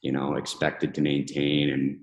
[0.03, 2.01] you know, expected to maintain, and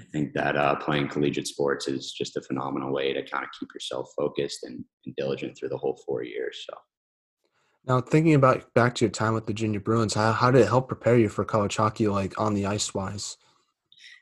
[0.00, 3.50] I think that uh, playing collegiate sports is just a phenomenal way to kind of
[3.58, 6.64] keep yourself focused and, and, diligent through the whole four years.
[6.68, 6.76] So,
[7.86, 10.68] now thinking about back to your time with the Junior Bruins, how, how did it
[10.68, 13.36] help prepare you for college hockey, like on the ice wise?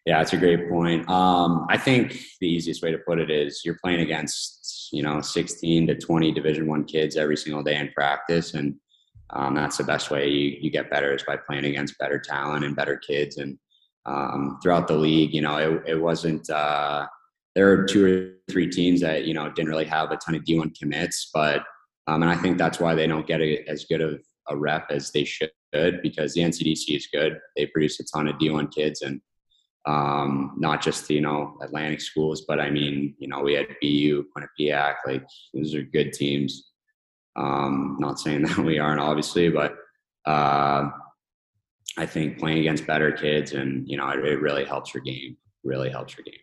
[0.05, 1.09] Yeah, that's a great point.
[1.09, 5.21] Um, I think the easiest way to put it is you're playing against you know
[5.21, 8.75] 16 to 20 Division One kids every single day in practice, and
[9.31, 12.65] um, that's the best way you, you get better is by playing against better talent
[12.65, 13.59] and better kids and
[14.07, 15.35] um, throughout the league.
[15.35, 16.49] You know, it, it wasn't.
[16.49, 17.07] Uh,
[17.55, 20.45] there were two or three teams that you know didn't really have a ton of
[20.45, 21.63] D1 commits, but
[22.07, 24.87] um, and I think that's why they don't get a, as good of a rep
[24.91, 25.51] as they should
[26.03, 27.39] because the NCDC is good.
[27.57, 29.21] They produce a ton of D1 kids and
[29.87, 34.25] um, not just you know Atlantic schools, but I mean you know we had BU,
[34.37, 36.71] Quinnipiac, like those are good teams.
[37.37, 39.75] Um, not saying that we aren't obviously, but
[40.25, 40.91] uh,
[41.99, 45.37] I think playing against better kids and you know it, it really helps your game.
[45.65, 46.35] Really helps your game.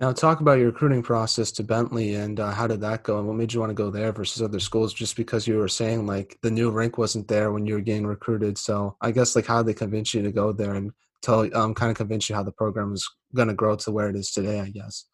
[0.00, 3.26] Now, talk about your recruiting process to Bentley and uh, how did that go, and
[3.26, 4.94] what made you want to go there versus other schools?
[4.94, 8.06] Just because you were saying like the new rink wasn't there when you were getting
[8.06, 11.40] recruited, so I guess like how did they convince you to go there and tell
[11.56, 14.16] um kind of convince you how the program is going to grow to where it
[14.16, 14.60] is today?
[14.60, 15.06] I guess.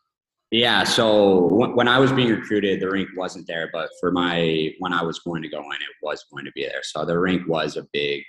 [0.50, 0.84] Yeah.
[0.84, 5.02] So when I was being recruited, the rink wasn't there, but for my when I
[5.02, 6.82] was going to go in, it was going to be there.
[6.82, 8.22] So the rink was a big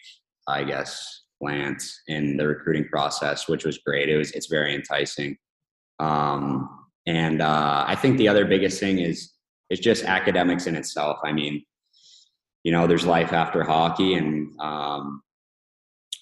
[0.47, 4.09] I guess, plant in the recruiting process, which was great.
[4.09, 5.37] It was it's very enticing.
[5.99, 6.69] Um,
[7.05, 9.33] and uh, I think the other biggest thing is
[9.69, 11.17] is just academics in itself.
[11.23, 11.63] I mean,
[12.63, 15.21] you know, there's life after hockey, and um,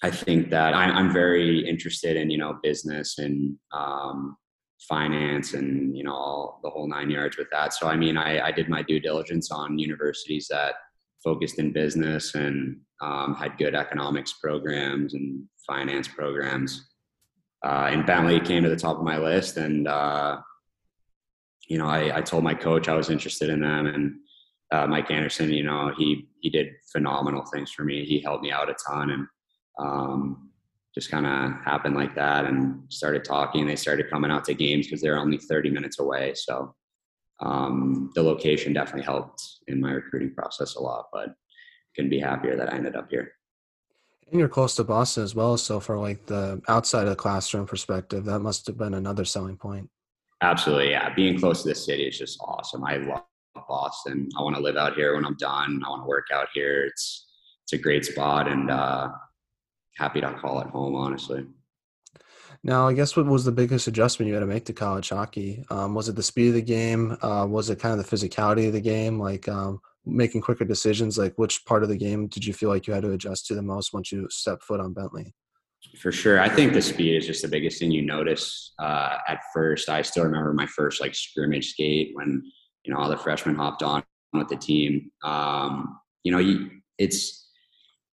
[0.02, 4.36] I think that I, I'm very interested in you know business and um,
[4.88, 7.72] finance and you know all, the whole nine yards with that.
[7.72, 10.74] So I mean, I, I did my due diligence on universities that
[11.22, 16.88] focused in business and um, had good economics programs and finance programs.
[17.64, 20.38] Uh, and Bentley came to the top of my list, and uh,
[21.68, 24.14] you know, I, I, told my coach I was interested in them, and
[24.70, 28.04] uh, Mike Anderson, you know, he he did phenomenal things for me.
[28.04, 29.26] He helped me out a ton, and
[29.80, 30.50] um,
[30.94, 33.66] just kind of happened like that, and started talking.
[33.66, 36.74] They started coming out to games because they're only 30 minutes away, so
[37.40, 41.30] um, the location definitely helped in my recruiting process a lot, but
[41.94, 43.32] couldn't be happier that I ended up here.
[44.30, 45.56] And you're close to Boston as well.
[45.56, 49.56] So for like the outside of the classroom perspective, that must have been another selling
[49.56, 49.90] point.
[50.40, 51.12] Absolutely, yeah.
[51.14, 52.84] Being close to the city is just awesome.
[52.84, 53.24] I love
[53.68, 54.28] Boston.
[54.36, 55.82] I want to live out here when I'm done.
[55.84, 56.84] I want to work out here.
[56.84, 57.26] It's
[57.62, 59.08] it's a great spot, and uh,
[59.96, 60.94] happy to call it home.
[60.94, 61.46] Honestly.
[62.62, 65.64] Now, I guess what was the biggest adjustment you had to make to college hockey?
[65.68, 67.16] Um, was it the speed of the game?
[67.20, 69.18] Uh, was it kind of the physicality of the game?
[69.18, 71.18] Like um, making quicker decisions?
[71.18, 73.54] Like which part of the game did you feel like you had to adjust to
[73.54, 75.34] the most once you stepped foot on Bentley?
[76.00, 78.72] For sure, I think the speed is just the biggest thing you notice.
[78.78, 82.42] Uh, at first, I still remember my first like scrimmage skate when
[82.84, 85.10] you know all the freshmen hopped on with the team.
[85.22, 87.44] Um, you know, you, it's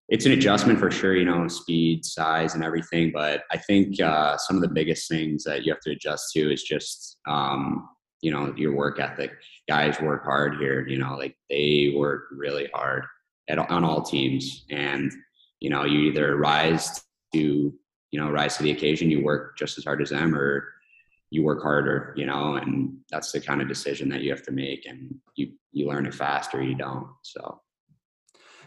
[0.10, 3.12] it's an adjustment for sure, you know, speed, size, and everything.
[3.13, 6.51] But I think uh, some of the biggest things that you have to adjust to
[6.51, 7.88] is just, um,
[8.21, 9.32] you know, your work ethic.
[9.67, 13.04] Guys work hard here, you know, like they work really hard
[13.47, 14.65] at, on all teams.
[14.69, 15.12] And,
[15.60, 17.74] you know, you either rise to,
[18.12, 20.67] you know, rise to the occasion, you work just as hard as them, or
[21.30, 24.52] you work harder, you know, and that's the kind of decision that you have to
[24.52, 24.86] make.
[24.86, 27.08] And you, you learn it fast or you don't.
[27.21, 27.62] So.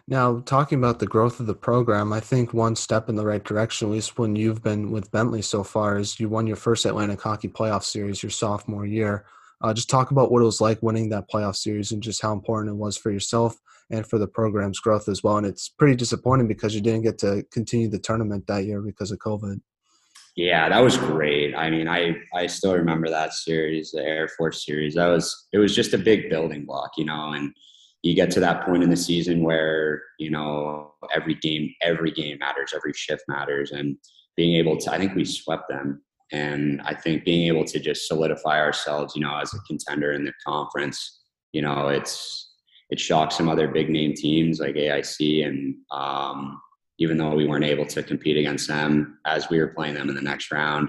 [0.07, 3.42] Now, talking about the growth of the program, I think one step in the right
[3.42, 6.85] direction, at least when you've been with Bentley so far, is you won your first
[6.85, 9.24] Atlantic Hockey Playoff Series your sophomore year.
[9.64, 12.33] Uh, just talk about what it was like winning that playoff series and just how
[12.33, 13.57] important it was for yourself
[13.90, 15.38] and for the program's growth as well.
[15.38, 19.11] And it's pretty disappointing because you didn't get to continue the tournament that year because
[19.11, 19.61] of COVID.
[20.37, 21.55] Yeah, that was great.
[21.55, 24.96] I mean, I I still remember that series, the Air Force series.
[24.96, 27.55] That was it was just a big building block, you know, and
[28.05, 32.38] you get to that point in the season where you know every game every game
[32.38, 33.96] matters every shift matters and
[34.37, 38.06] being able to i think we swept them and i think being able to just
[38.06, 42.52] solidify ourselves you know as a contender in the conference you know it's
[42.90, 46.60] it shocked some other big name teams like aic and um,
[46.98, 50.14] even though we weren't able to compete against them as we were playing them in
[50.14, 50.88] the next round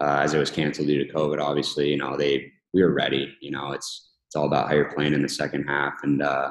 [0.00, 3.34] uh, as it was canceled due to covid obviously you know they we were ready
[3.40, 5.94] you know it's it's all about how you're playing in the second half.
[6.02, 6.50] And uh,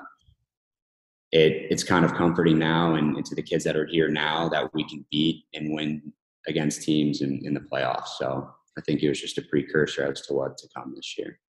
[1.31, 4.49] it it's kind of comforting now and, and, to the kids that are here now
[4.49, 6.11] that we can beat and win
[6.47, 8.09] against teams in, in the playoffs.
[8.17, 11.39] So I think it was just a precursor as to what to come this year.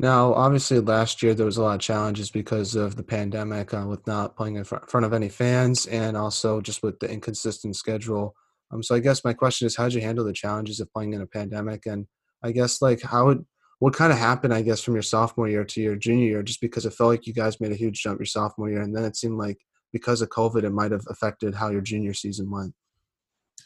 [0.00, 3.84] Now, obviously, last year there was a lot of challenges because of the pandemic, uh,
[3.88, 8.34] with not playing in front of any fans, and also just with the inconsistent schedule.
[8.70, 11.14] Um, so I guess my question is, how did you handle the challenges of playing
[11.14, 11.86] in a pandemic?
[11.86, 12.06] And
[12.44, 13.44] I guess like how would
[13.80, 16.60] what kind of happened, I guess, from your sophomore year to your junior year, just
[16.60, 19.04] because it felt like you guys made a huge jump your sophomore year, and then
[19.04, 19.58] it seemed like
[19.92, 22.72] because of COVID, it might have affected how your junior season went.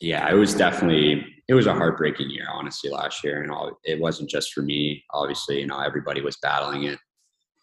[0.02, 4.00] Yeah, it was definitely it was a heartbreaking year, honestly, last year, and all, it
[4.00, 5.04] wasn't just for me.
[5.12, 6.98] Obviously, you know, everybody was battling it,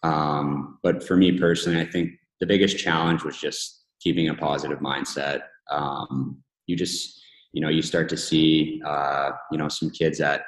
[0.02, 4.78] um, but for me personally, I think the biggest challenge was just keeping a positive
[4.78, 5.42] mindset.
[5.70, 7.20] Um, you just,
[7.52, 10.44] you know, you start to see, uh, you know, some kids that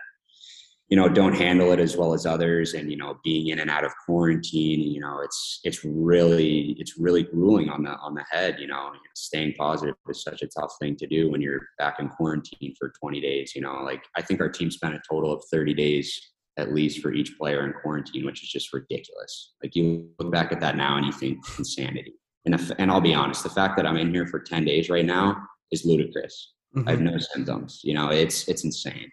[0.89, 2.75] you know don't handle it as well as others.
[2.75, 6.99] And you know being in and out of quarantine you know it's it's really it's
[6.99, 8.93] really grueling on the on the head you know.
[9.15, 12.93] Staying positive is such a tough thing to do when you're back in quarantine for
[13.01, 13.83] 20 days you know.
[13.83, 16.21] Like i think our team spent a total of 30 days
[16.59, 19.55] at least for each player in quarantine which is just ridiculous.
[19.63, 22.15] Like you look back at that now and you think insanity.
[22.45, 24.91] And, if, and i'll be honest the fact that i'm in here for 10 days
[24.91, 25.37] right now
[25.71, 26.55] is ludicrous.
[26.77, 26.89] Mm-hmm.
[26.89, 27.15] i have mm-hmm.
[27.15, 28.11] no symptoms you know.
[28.11, 29.11] It's it's insane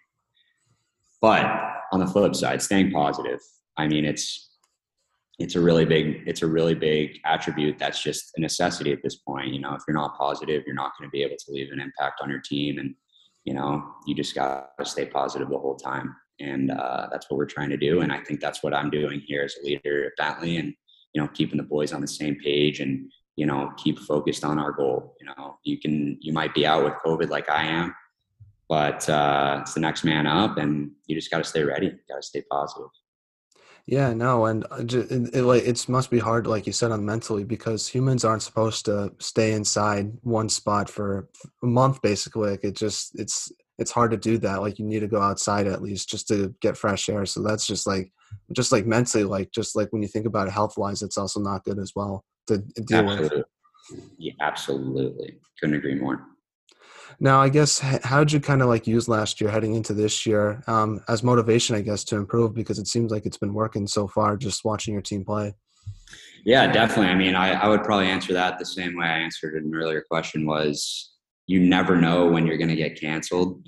[1.20, 1.44] but
[1.92, 3.40] on the flip side, staying positive.
[3.76, 4.50] I mean, it's
[5.38, 9.16] it's a really big it's a really big attribute that's just a necessity at this
[9.16, 9.48] point.
[9.48, 11.80] You know, if you're not positive, you're not going to be able to leave an
[11.80, 12.94] impact on your team, and
[13.44, 16.14] you know, you just got to stay positive the whole time.
[16.40, 18.00] And uh, that's what we're trying to do.
[18.00, 20.74] And I think that's what I'm doing here as a leader at Bentley, and
[21.14, 24.58] you know, keeping the boys on the same page and you know keep focused on
[24.58, 25.16] our goal.
[25.20, 27.94] You know, you can you might be out with COVID like I am,
[28.70, 31.90] but uh, it's the next man up, and you just got to stay ready.
[32.08, 32.88] Got to stay positive.
[33.84, 37.04] Yeah, no, and uh, it, it, like it must be hard, like you said, on
[37.04, 41.28] mentally because humans aren't supposed to stay inside one spot for
[41.64, 42.50] a month, basically.
[42.50, 43.50] Like it just it's
[43.80, 44.60] it's hard to do that.
[44.60, 47.26] Like you need to go outside at least just to get fresh air.
[47.26, 48.12] So that's just like
[48.52, 51.40] just like mentally, like just like when you think about it health wise, it's also
[51.40, 53.38] not good as well to deal absolutely.
[53.38, 53.46] with.
[54.16, 55.40] Yeah, absolutely.
[55.58, 56.24] Couldn't agree more.
[57.18, 60.24] Now, I guess how did you kind of like use last year heading into this
[60.26, 63.86] year um, as motivation, I guess, to improve because it seems like it's been working
[63.86, 65.54] so far just watching your team play.
[66.44, 67.10] Yeah, definitely.
[67.10, 70.04] I mean, I, I would probably answer that the same way I answered an earlier
[70.08, 71.12] question was
[71.46, 73.66] you never know when you're going to get canceled.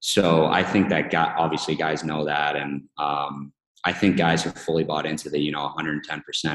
[0.00, 2.56] So I think that got, obviously guys know that.
[2.56, 3.52] And um,
[3.84, 6.02] I think guys have fully bought into the, you know, 110%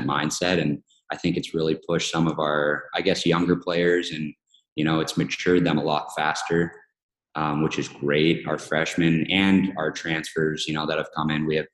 [0.05, 0.61] mindset.
[0.61, 0.80] And
[1.11, 4.34] I think it's really pushed some of our, I guess, younger players and
[4.78, 6.71] you know it's matured them a lot faster
[7.38, 8.45] um, which is great.
[8.47, 11.45] Our freshmen and our transfers, you know, that have come in.
[11.45, 11.67] We have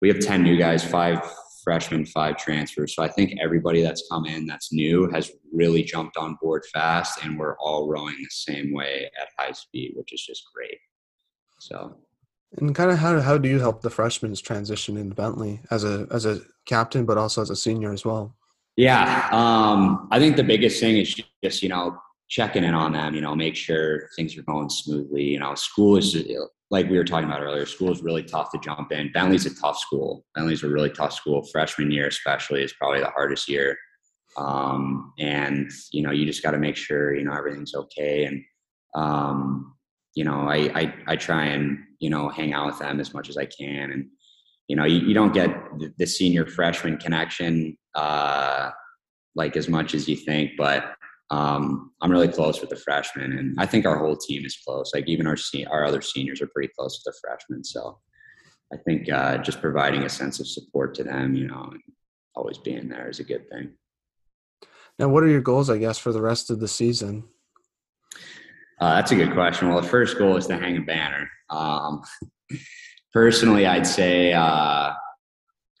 [0.00, 1.20] we have ten new guys, five
[1.62, 2.94] freshmen, five transfers.
[2.96, 7.22] So I think everybody that's come in that's new has really jumped on board fast,
[7.22, 10.78] and we're all rowing the same way at high speed, which is just great.
[11.60, 11.96] So.
[12.56, 16.06] And kind of how how do you help the freshmen transition into Bentley as a
[16.10, 18.36] as a captain, but also as a senior as well?
[18.76, 23.14] Yeah, um, I think the biggest thing is just you know checking in on them.
[23.14, 25.24] You know, make sure things are going smoothly.
[25.24, 26.16] You know, school is
[26.70, 27.66] like we were talking about earlier.
[27.66, 29.12] School is really tough to jump in.
[29.12, 30.24] Bentley's a tough school.
[30.34, 31.46] Bentley's a really tough school.
[31.52, 33.76] Freshman year, especially, is probably the hardest year.
[34.36, 38.24] Um, and you know, you just got to make sure you know everything's okay.
[38.24, 38.42] And
[38.94, 39.74] um,
[40.14, 43.28] you know, I, I I try and you know hang out with them as much
[43.28, 44.06] as I can and
[44.68, 45.50] you know, you, you don't get
[45.98, 48.70] the senior freshman connection uh,
[49.34, 50.94] like as much as you think, but
[51.34, 54.92] um, I'm really close with the freshmen, and I think our whole team is close.
[54.94, 57.64] Like even our se- our other seniors are pretty close with the freshmen.
[57.64, 57.98] So
[58.72, 61.80] I think uh, just providing a sense of support to them, you know, and
[62.36, 63.72] always being there is a good thing.
[64.98, 67.24] Now, what are your goals, I guess, for the rest of the season?
[68.80, 69.68] Uh, that's a good question.
[69.68, 71.28] Well, the first goal is to hang a banner.
[71.50, 72.02] Um,
[73.12, 74.92] personally, I'd say uh,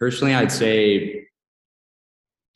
[0.00, 1.26] personally, I'd say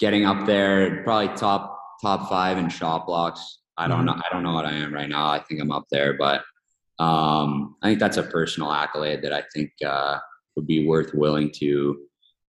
[0.01, 3.61] getting up there, probably top top five in shot blocks.
[3.77, 4.19] I don't mm-hmm.
[4.19, 4.23] know.
[4.25, 5.29] I don't know what I am right now.
[5.29, 6.43] I think I'm up there, but
[6.99, 10.19] um, I think that's a personal accolade that I think uh,
[10.57, 12.01] would be worth willing to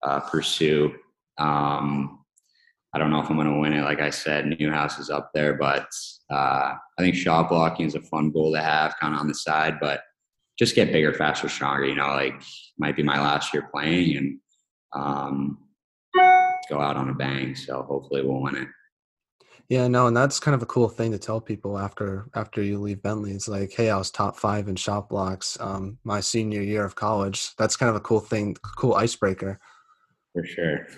[0.02, 0.94] uh, pursue.
[1.38, 2.24] Um,
[2.94, 3.82] I don't know if I'm going to win it.
[3.82, 5.86] Like I said, Newhouse is up there, but
[6.30, 9.34] uh, I think shot blocking is a fun goal to have, kind of on the
[9.34, 9.78] side.
[9.80, 10.00] But
[10.58, 11.84] just get bigger, faster, stronger.
[11.84, 12.42] You know, like
[12.78, 14.38] might be my last year playing and
[14.94, 15.58] um,
[16.70, 17.54] go out on a bang.
[17.54, 18.68] So hopefully we'll win it.
[19.68, 22.78] Yeah, no, and that's kind of a cool thing to tell people after after you
[22.80, 23.32] leave Bentley.
[23.32, 26.94] It's like, hey, I was top five in shot blocks um, my senior year of
[26.94, 27.54] college.
[27.58, 29.60] That's kind of a cool thing, cool icebreaker.
[30.32, 30.86] For sure.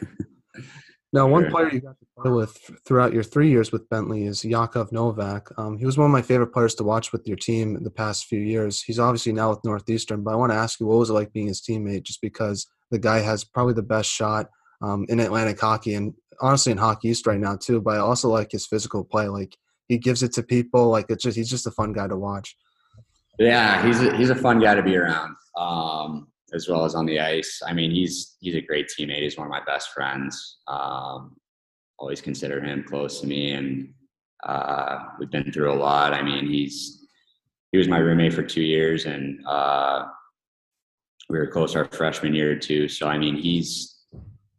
[1.12, 4.42] Now, one player you got to play with throughout your three years with Bentley is
[4.42, 5.48] Jakov Novak.
[5.58, 8.26] Um, he was one of my favorite players to watch with your team the past
[8.26, 8.80] few years.
[8.80, 11.32] He's obviously now with Northeastern, but I want to ask you, what was it like
[11.32, 12.04] being his teammate?
[12.04, 14.50] Just because the guy has probably the best shot
[14.82, 17.80] um, in Atlantic hockey and honestly in Hockey East right now too.
[17.80, 19.28] But I also like his physical play.
[19.28, 19.56] Like
[19.88, 20.88] he gives it to people.
[20.88, 22.56] Like it's just he's just a fun guy to watch.
[23.38, 25.34] Yeah, he's a, he's a fun guy to be around.
[25.56, 27.62] Um, as well as on the ice.
[27.66, 29.22] I mean, he's he's a great teammate.
[29.22, 30.58] He's one of my best friends.
[30.68, 31.36] Um,
[31.98, 33.92] always consider him close to me, and
[34.44, 36.12] uh, we've been through a lot.
[36.12, 37.06] I mean, he's
[37.72, 40.06] he was my roommate for two years, and uh,
[41.28, 42.88] we were close our freshman year too.
[42.88, 43.89] So I mean, he's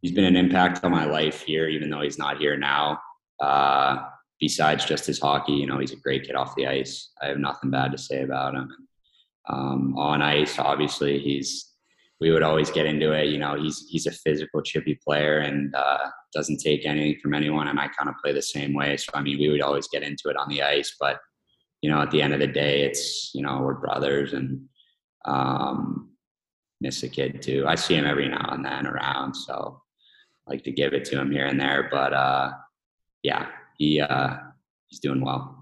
[0.02, 3.00] he's been an impact on my life here, even though he's not here now.
[3.40, 4.04] Uh,
[4.40, 7.12] besides just his hockey, you know, he's a great kid off the ice.
[7.22, 8.68] I have nothing bad to say about him.
[9.48, 11.72] Um, on ice, obviously, he's
[12.20, 13.28] we would always get into it.
[13.28, 17.68] You know, he's he's a physical, chippy player and uh, doesn't take anything from anyone.
[17.68, 18.96] And I kind of play the same way.
[18.96, 20.94] So I mean, we would always get into it on the ice.
[21.00, 21.18] But
[21.80, 24.62] you know, at the end of the day, it's you know we're brothers and
[25.24, 26.10] um,
[26.80, 27.64] miss a kid too.
[27.66, 29.81] I see him every now and then around, so
[30.46, 31.88] like to give it to him here and there.
[31.90, 32.52] But uh,
[33.22, 34.36] yeah, he uh,
[34.88, 35.58] he's doing well.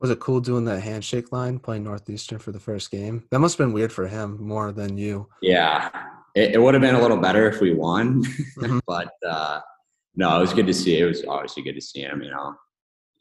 [0.00, 3.24] Was it cool doing that handshake line playing Northeastern for the first game?
[3.30, 5.28] That must have been weird for him more than you.
[5.40, 5.90] Yeah,
[6.34, 8.78] it, it would have been a little better if we won, mm-hmm.
[8.86, 9.60] but uh,
[10.14, 10.98] no, it was good to see.
[10.98, 12.22] It was obviously good to see him.
[12.22, 12.54] You know,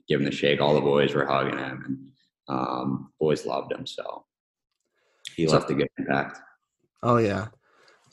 [0.08, 0.60] give him the shake.
[0.60, 3.88] All the boys were hugging him, and um, boys loved him.
[3.88, 4.26] So
[5.36, 6.40] he so, left a good impact.
[7.04, 7.48] Oh yeah,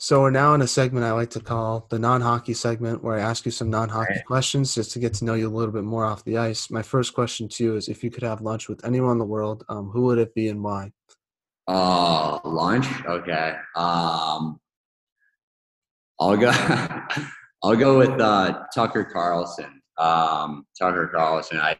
[0.03, 3.21] so we're now in a segment I like to call the non-hockey segment, where I
[3.21, 4.25] ask you some non-hockey right.
[4.25, 6.69] questions just to get to know you a little bit more off the ice.
[6.69, 9.23] My first question to you is: If you could have lunch with anyone in the
[9.23, 10.91] world, um, who would it be and why?
[11.69, 12.85] Uh, lunch.
[13.05, 13.55] Okay.
[13.77, 14.59] Um,
[16.19, 16.51] I'll go.
[17.63, 19.81] I'll go with uh, Tucker Carlson.
[19.97, 21.61] Um, Tucker Carlson.
[21.61, 21.77] I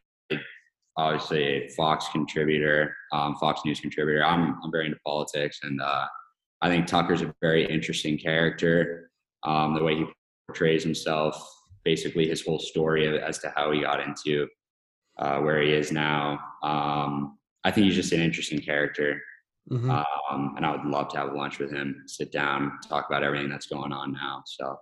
[0.96, 4.24] obviously a Fox contributor, um, Fox News contributor.
[4.24, 5.82] I'm I'm very into politics and.
[5.82, 6.06] Uh,
[6.64, 9.12] I think Tucker's a very interesting character.
[9.44, 10.06] Um, the way he
[10.48, 11.36] portrays himself,
[11.84, 14.48] basically his whole story as to how he got into
[15.20, 16.40] uh, where he is now.
[16.64, 19.22] Um, I think he's just an interesting character.
[19.70, 19.92] Mm-hmm.
[19.92, 23.50] Um, and I would love to have lunch with him, sit down, talk about everything
[23.50, 24.44] that's going on now.
[24.46, 24.78] So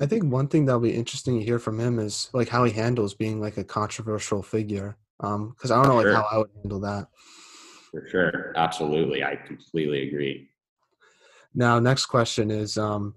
[0.00, 2.72] I think one thing that'll be interesting to hear from him is like how he
[2.72, 4.96] handles being like a controversial figure.
[5.20, 6.14] Um, cause I don't know like sure.
[6.16, 7.06] how I would handle that.
[7.92, 8.52] For sure.
[8.56, 9.22] Absolutely.
[9.22, 10.48] I completely agree.
[11.54, 13.14] Now, next question is um,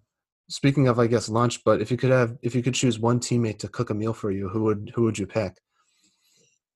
[0.50, 1.64] speaking of, I guess, lunch.
[1.64, 4.14] But if you could have, if you could choose one teammate to cook a meal
[4.14, 5.58] for you, who would who would you pick?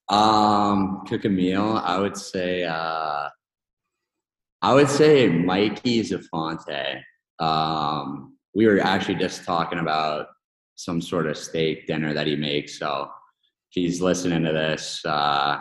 [0.09, 1.81] Um, cook a meal.
[1.83, 2.63] I would say.
[2.63, 3.29] Uh,
[4.61, 7.01] I would say Mikey Zafonte.
[7.39, 10.27] Um, we were actually just talking about
[10.75, 12.77] some sort of steak dinner that he makes.
[12.77, 15.59] So if he's listening to this, uh,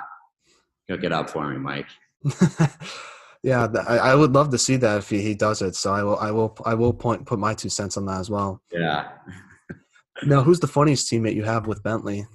[0.89, 1.89] cook it up for me, Mike.
[3.43, 5.77] yeah, I, I, would love to see that if he, he does it.
[5.77, 8.31] So I will, I will, I will point put my two cents on that as
[8.31, 8.63] well.
[8.73, 9.09] Yeah.
[10.25, 12.27] now, who's the funniest teammate you have with Bentley?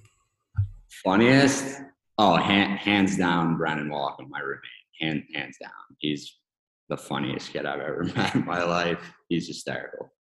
[1.03, 1.81] Funniest?
[2.17, 4.61] Oh, hand, hands down, Brandon Walker, my roommate.
[5.01, 5.71] Hand, hands down.
[5.99, 6.37] He's
[6.89, 9.13] the funniest kid I've ever met in my life.
[9.29, 10.13] He's hysterical.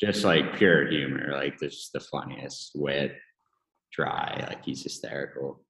[0.00, 3.16] Just like pure humor, like just the funniest wit,
[3.92, 5.62] dry, like he's hysterical.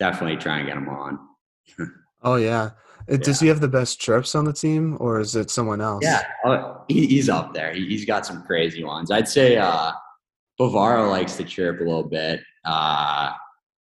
[0.00, 1.18] Definitely try and get him on.
[2.24, 2.70] oh yeah.
[3.10, 6.04] Uh, does he have the best chirps on the team, or is it someone else?
[6.04, 7.74] Yeah, oh, he, he's up there.
[7.74, 9.10] He, has got some crazy ones.
[9.10, 9.92] I'd say uh,
[10.60, 12.40] Bavaro likes to chirp a little bit.
[12.64, 13.32] Uh,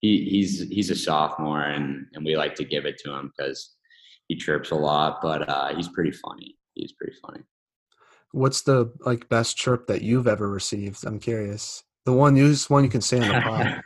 [0.00, 3.76] he, he's he's a sophomore, and and we like to give it to him because
[4.28, 6.56] he chirps a lot, but uh, he's pretty funny.
[6.74, 7.40] He's pretty funny.
[8.32, 11.04] What's the like best chirp that you've ever received?
[11.06, 11.84] I'm curious.
[12.04, 13.82] The one you one you can say on the pod.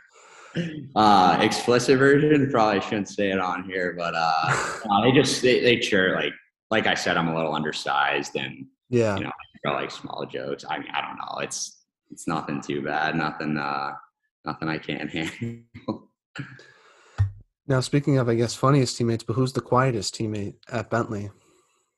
[0.95, 5.79] uh explicit version probably shouldn't say it on here but uh they just they, they
[5.79, 6.33] chirp like
[6.69, 9.31] like i said i'm a little undersized and yeah you know
[9.65, 13.57] I like small jokes i mean i don't know it's it's nothing too bad nothing
[13.57, 13.91] uh
[14.43, 16.09] nothing i can't handle
[17.67, 21.29] now, speaking of, I guess, funniest teammates, but who's the quietest teammate at Bentley?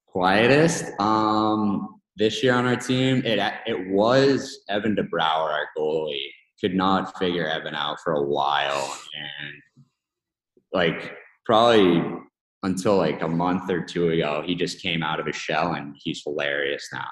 [0.06, 0.86] Quietest?
[1.00, 6.28] Um, this year on our team, it it was Evan DeBrouwer, our goalie.
[6.64, 9.84] Could not figure Evan out for a while, and
[10.72, 12.02] like probably
[12.64, 15.94] until like a month or two ago, he just came out of his shell, and
[16.00, 17.10] he's hilarious now.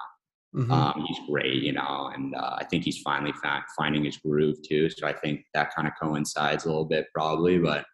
[0.55, 0.71] Mm-hmm.
[0.71, 4.57] Um, he's great, you know, and uh, I think he's finally fa- finding his groove
[4.67, 4.89] too.
[4.89, 7.57] So I think that kind of coincides a little bit, probably.
[7.57, 7.85] But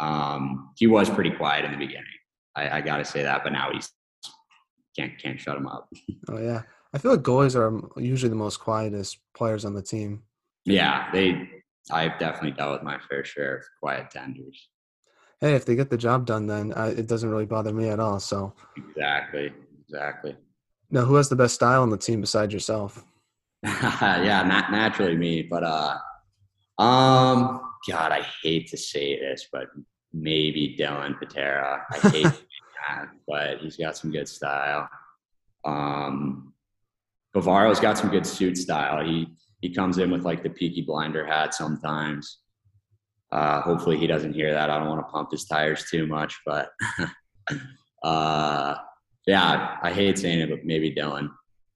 [0.00, 2.04] um, he was pretty quiet in the beginning.
[2.54, 3.90] I, I got to say that, but now he's
[4.98, 5.88] can't can't shut him up.
[6.28, 6.62] Oh yeah,
[6.92, 10.22] I feel like goalies are usually the most quietest players on the team.
[10.66, 11.48] Yeah, they.
[11.90, 14.68] I've definitely dealt with my fair share of quiet tenders.
[15.40, 18.00] Hey, if they get the job done, then I, it doesn't really bother me at
[18.00, 18.18] all.
[18.18, 19.52] So exactly,
[19.88, 20.36] exactly.
[20.90, 23.04] Now, who has the best style on the team besides yourself?
[23.62, 25.96] yeah, not naturally me, but uh,
[26.82, 29.66] um, God, I hate to say this, but
[30.12, 31.84] maybe Dylan Patera.
[31.92, 32.24] I hate
[32.88, 34.88] that, but he's got some good style.
[35.64, 36.54] Um,
[37.34, 39.04] Bavaro's got some good suit style.
[39.04, 39.28] He
[39.60, 42.38] he comes in with like the Peaky Blinder hat sometimes.
[43.32, 44.70] Uh, hopefully he doesn't hear that.
[44.70, 46.70] I don't want to pump his tires too much, but
[48.04, 48.74] uh,
[49.26, 51.28] yeah, I hate saying it, but maybe Dylan.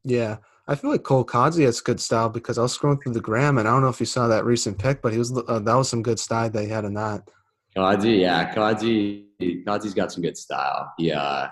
[0.05, 0.37] Yeah,
[0.69, 3.59] I feel like Cole Kodzi has good style because I was scrolling through the gram
[3.59, 5.75] and I don't know if you saw that recent pick, but he was uh, that
[5.75, 7.29] was some good style they had in that.
[7.77, 10.93] Kodzi, yeah, Kodzi, Kodzi's got some good style.
[10.99, 11.49] He, uh,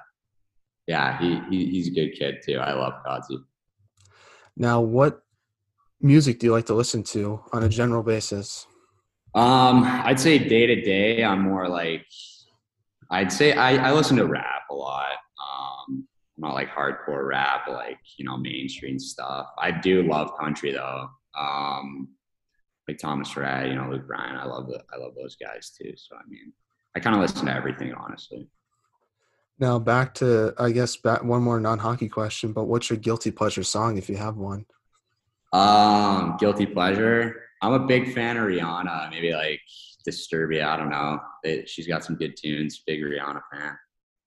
[0.86, 2.58] yeah, he, he he's a good kid too.
[2.58, 3.42] I love Kodzi.
[4.56, 5.22] Now, what
[6.00, 8.66] music do you like to listen to on a general basis?
[9.34, 12.06] Um, I'd say day to day, I'm more like,
[13.10, 17.98] I'd say I, I listen to rap a lot Um, not like hardcore rap, like
[18.16, 19.48] you know mainstream stuff.
[19.58, 21.08] I do love country though.
[21.38, 22.08] Um,
[22.86, 24.36] like Thomas Rhett, you know Luke Bryan.
[24.36, 25.92] I love the, I love those guys too.
[25.96, 26.52] So I mean,
[26.96, 28.48] I kind of listen to everything honestly.
[29.58, 33.64] Now back to I guess back one more non-hockey question, but what's your guilty pleasure
[33.64, 34.66] song if you have one?
[35.52, 37.42] Um, guilty pleasure.
[37.62, 39.10] I'm a big fan of Rihanna.
[39.10, 39.60] Maybe like
[40.06, 40.64] Disturbia.
[40.64, 41.18] I don't know.
[41.42, 42.82] It, she's got some good tunes.
[42.86, 43.76] Big Rihanna fan.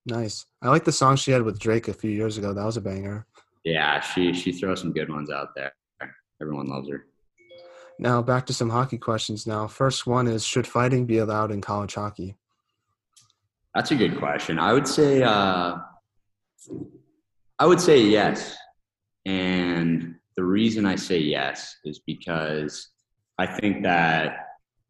[0.06, 0.46] Nice.
[0.62, 2.54] I like the song she had with Drake a few years ago.
[2.54, 3.26] That was a banger.
[3.64, 5.72] Yeah, she she throws some good ones out there.
[6.42, 7.06] Everyone loves her.
[8.00, 9.46] Now back to some hockey questions.
[9.46, 12.36] Now, first one is: Should fighting be allowed in college hockey?
[13.76, 14.58] That's a good question.
[14.58, 15.78] I would say uh,
[17.60, 18.58] I would say yes,
[19.26, 22.90] and the reason I say yes is because
[23.38, 24.48] I think that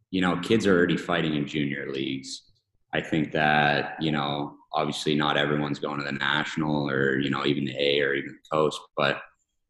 [0.09, 2.43] you know kids are already fighting in junior leagues.
[2.93, 7.45] I think that you know obviously not everyone's going to the national or you know
[7.45, 9.19] even the A or even the coast, but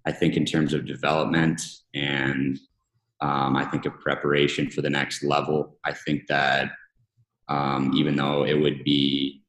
[0.05, 1.59] I think in terms of development
[1.95, 2.59] and
[3.21, 6.73] um, I think of preparation for the next level, I think that
[7.49, 9.41] um, even though it would be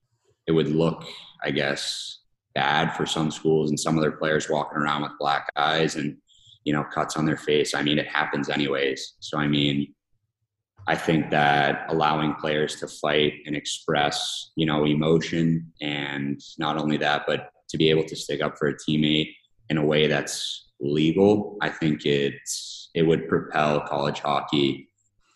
[0.46, 1.04] it would look,
[1.44, 2.21] I guess,
[2.54, 6.16] bad for some schools and some of their players walking around with black eyes and
[6.64, 7.74] you know cuts on their face.
[7.74, 9.14] I mean, it happens anyways.
[9.20, 9.94] So I mean,
[10.86, 16.96] I think that allowing players to fight and express, you know, emotion and not only
[16.98, 19.32] that, but to be able to stick up for a teammate
[19.68, 24.88] in a way that's legal, I think it's it would propel college hockey.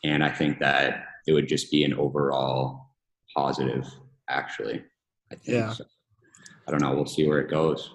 [0.04, 2.94] And I think that it would just be an overall
[3.34, 3.86] positive.
[4.28, 4.82] Actually,
[5.32, 5.58] I think.
[5.58, 5.72] Yeah.
[5.72, 5.84] So,
[6.66, 6.94] I don't know.
[6.94, 7.90] We'll see where it goes.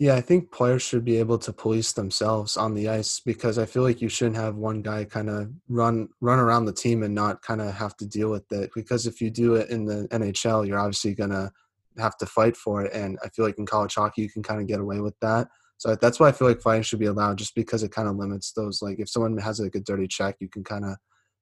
[0.00, 3.66] Yeah, I think players should be able to police themselves on the ice because I
[3.66, 7.14] feel like you shouldn't have one guy kind of run run around the team and
[7.14, 8.70] not kind of have to deal with it.
[8.76, 11.50] Because if you do it in the NHL, you're obviously gonna
[11.98, 14.60] have to fight for it, and I feel like in college hockey you can kind
[14.60, 15.48] of get away with that.
[15.78, 18.16] So that's why I feel like fighting should be allowed, just because it kind of
[18.16, 18.80] limits those.
[18.80, 20.96] Like if someone has like a dirty check, you can kind of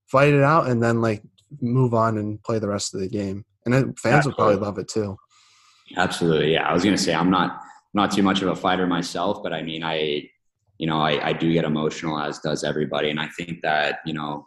[0.06, 1.22] fight it out and then like
[1.60, 3.44] move on and play the rest of the game.
[3.66, 5.16] And fans would probably love it too.
[5.96, 6.68] Absolutely, yeah.
[6.68, 7.60] I was gonna say I'm not
[7.96, 10.28] not too much of a fighter myself, but I mean, I,
[10.76, 13.08] you know, I, I do get emotional as does everybody.
[13.08, 14.46] And I think that, you know,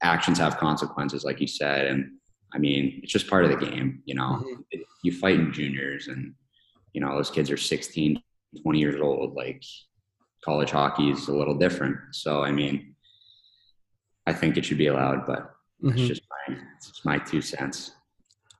[0.00, 1.88] actions have consequences, like you said.
[1.88, 2.12] And
[2.54, 4.80] I mean, it's just part of the game, you know, mm-hmm.
[5.02, 6.34] you fight in juniors and,
[6.92, 8.22] you know, those kids are 16,
[8.62, 9.34] 20 years old.
[9.34, 9.64] Like
[10.44, 11.98] college hockey is a little different.
[12.12, 12.94] So, I mean,
[14.28, 15.50] I think it should be allowed, but
[15.82, 15.98] mm-hmm.
[15.98, 17.90] it's just my, it's my two cents.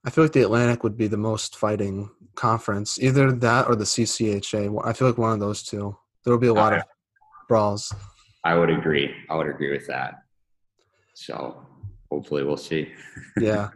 [0.07, 3.85] I feel like the Atlantic would be the most fighting conference, either that or the
[3.85, 4.81] CCHA.
[4.85, 5.97] I feel like one of those two.
[6.25, 6.83] There will be a lot of
[7.49, 7.93] brawls.
[8.45, 9.13] I would agree.
[9.29, 10.23] I would agree with that.
[11.15, 11.67] So
[12.11, 12.93] hopefully we'll see.
[13.41, 13.71] yeah.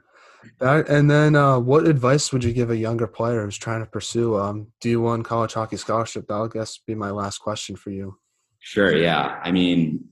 [0.60, 4.38] And then, uh, what advice would you give a younger player who's trying to pursue
[4.38, 6.26] um, D1 college hockey scholarship?
[6.28, 8.16] That'll guess be my last question for you.
[8.60, 8.96] Sure.
[8.96, 9.40] Yeah.
[9.42, 10.04] I mean,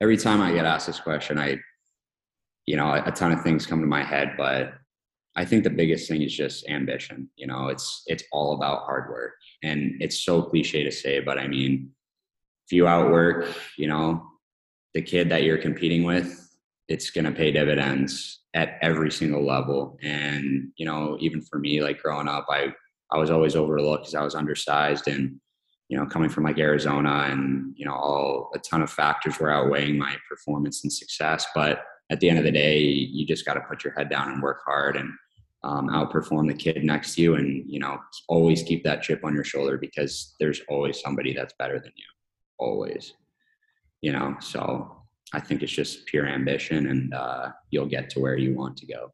[0.00, 1.58] every time I get asked this question, I,
[2.66, 4.74] you know, a ton of things come to my head, but
[5.36, 7.30] I think the biggest thing is just ambition.
[7.36, 11.38] You know, it's it's all about hard work, and it's so cliche to say, but
[11.38, 11.90] I mean,
[12.66, 14.26] if you outwork, you know,
[14.94, 16.56] the kid that you're competing with,
[16.88, 19.96] it's to pay dividends at every single level.
[20.02, 22.72] And you know, even for me, like growing up, I
[23.12, 25.40] I was always overlooked because I was undersized, and
[25.88, 29.50] you know, coming from like Arizona, and you know, all a ton of factors were
[29.50, 33.54] outweighing my performance and success, but at the end of the day, you just got
[33.54, 35.12] to put your head down and work hard and
[35.62, 37.98] um, outperform the kid next to you, and you know
[38.28, 42.04] always keep that chip on your shoulder because there's always somebody that's better than you,
[42.58, 43.14] always.
[44.02, 45.02] You know, so
[45.32, 48.86] I think it's just pure ambition, and uh, you'll get to where you want to
[48.86, 49.12] go.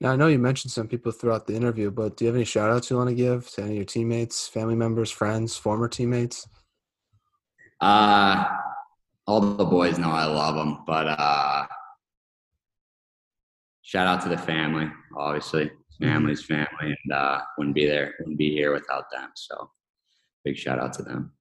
[0.00, 2.46] Now I know you mentioned some people throughout the interview, but do you have any
[2.46, 5.88] shout outs you want to give to any of your teammates, family members, friends, former
[5.88, 6.48] teammates?
[7.82, 8.46] Uh
[9.26, 11.66] all the boys know I love them, but uh,
[13.82, 15.66] shout out to the family, obviously.
[15.66, 16.04] Mm-hmm.
[16.06, 19.28] Family's family, and uh, wouldn't be there, wouldn't be here without them.
[19.34, 19.70] So,
[20.44, 21.32] big shout out to them.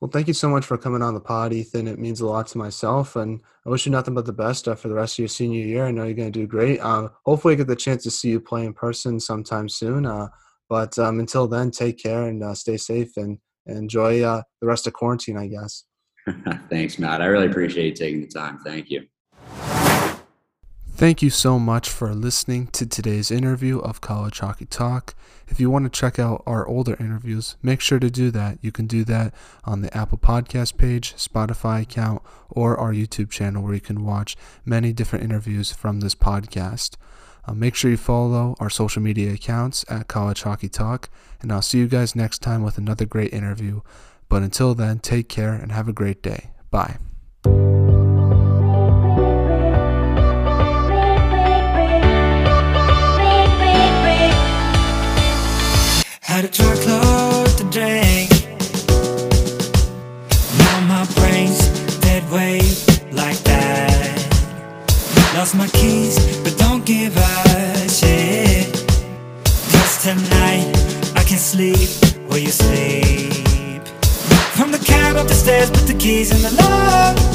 [0.00, 1.88] Well, thank you so much for coming on the pod, Ethan.
[1.88, 4.74] It means a lot to myself, and I wish you nothing but the best uh,
[4.76, 5.86] for the rest of your senior year.
[5.86, 6.80] I know you're going to do great.
[6.80, 10.06] Uh, hopefully, I get the chance to see you play in person sometime soon.
[10.06, 10.28] Uh,
[10.68, 14.66] but um, until then, take care and uh, stay safe and, and enjoy uh, the
[14.66, 15.84] rest of quarantine, I guess.
[16.70, 17.22] Thanks, Matt.
[17.22, 18.58] I really appreciate you taking the time.
[18.58, 19.06] Thank you.
[20.98, 25.14] Thank you so much for listening to today's interview of College Hockey Talk.
[25.46, 28.58] If you want to check out our older interviews, make sure to do that.
[28.62, 29.32] You can do that
[29.64, 34.36] on the Apple Podcast page, Spotify account, or our YouTube channel where you can watch
[34.64, 36.96] many different interviews from this podcast.
[37.46, 41.08] Uh, make sure you follow our social media accounts at College Hockey Talk,
[41.40, 43.82] and I'll see you guys next time with another great interview.
[44.28, 46.50] But until then, take care and have a great day.
[46.70, 46.98] Bye.
[76.24, 77.27] season the love.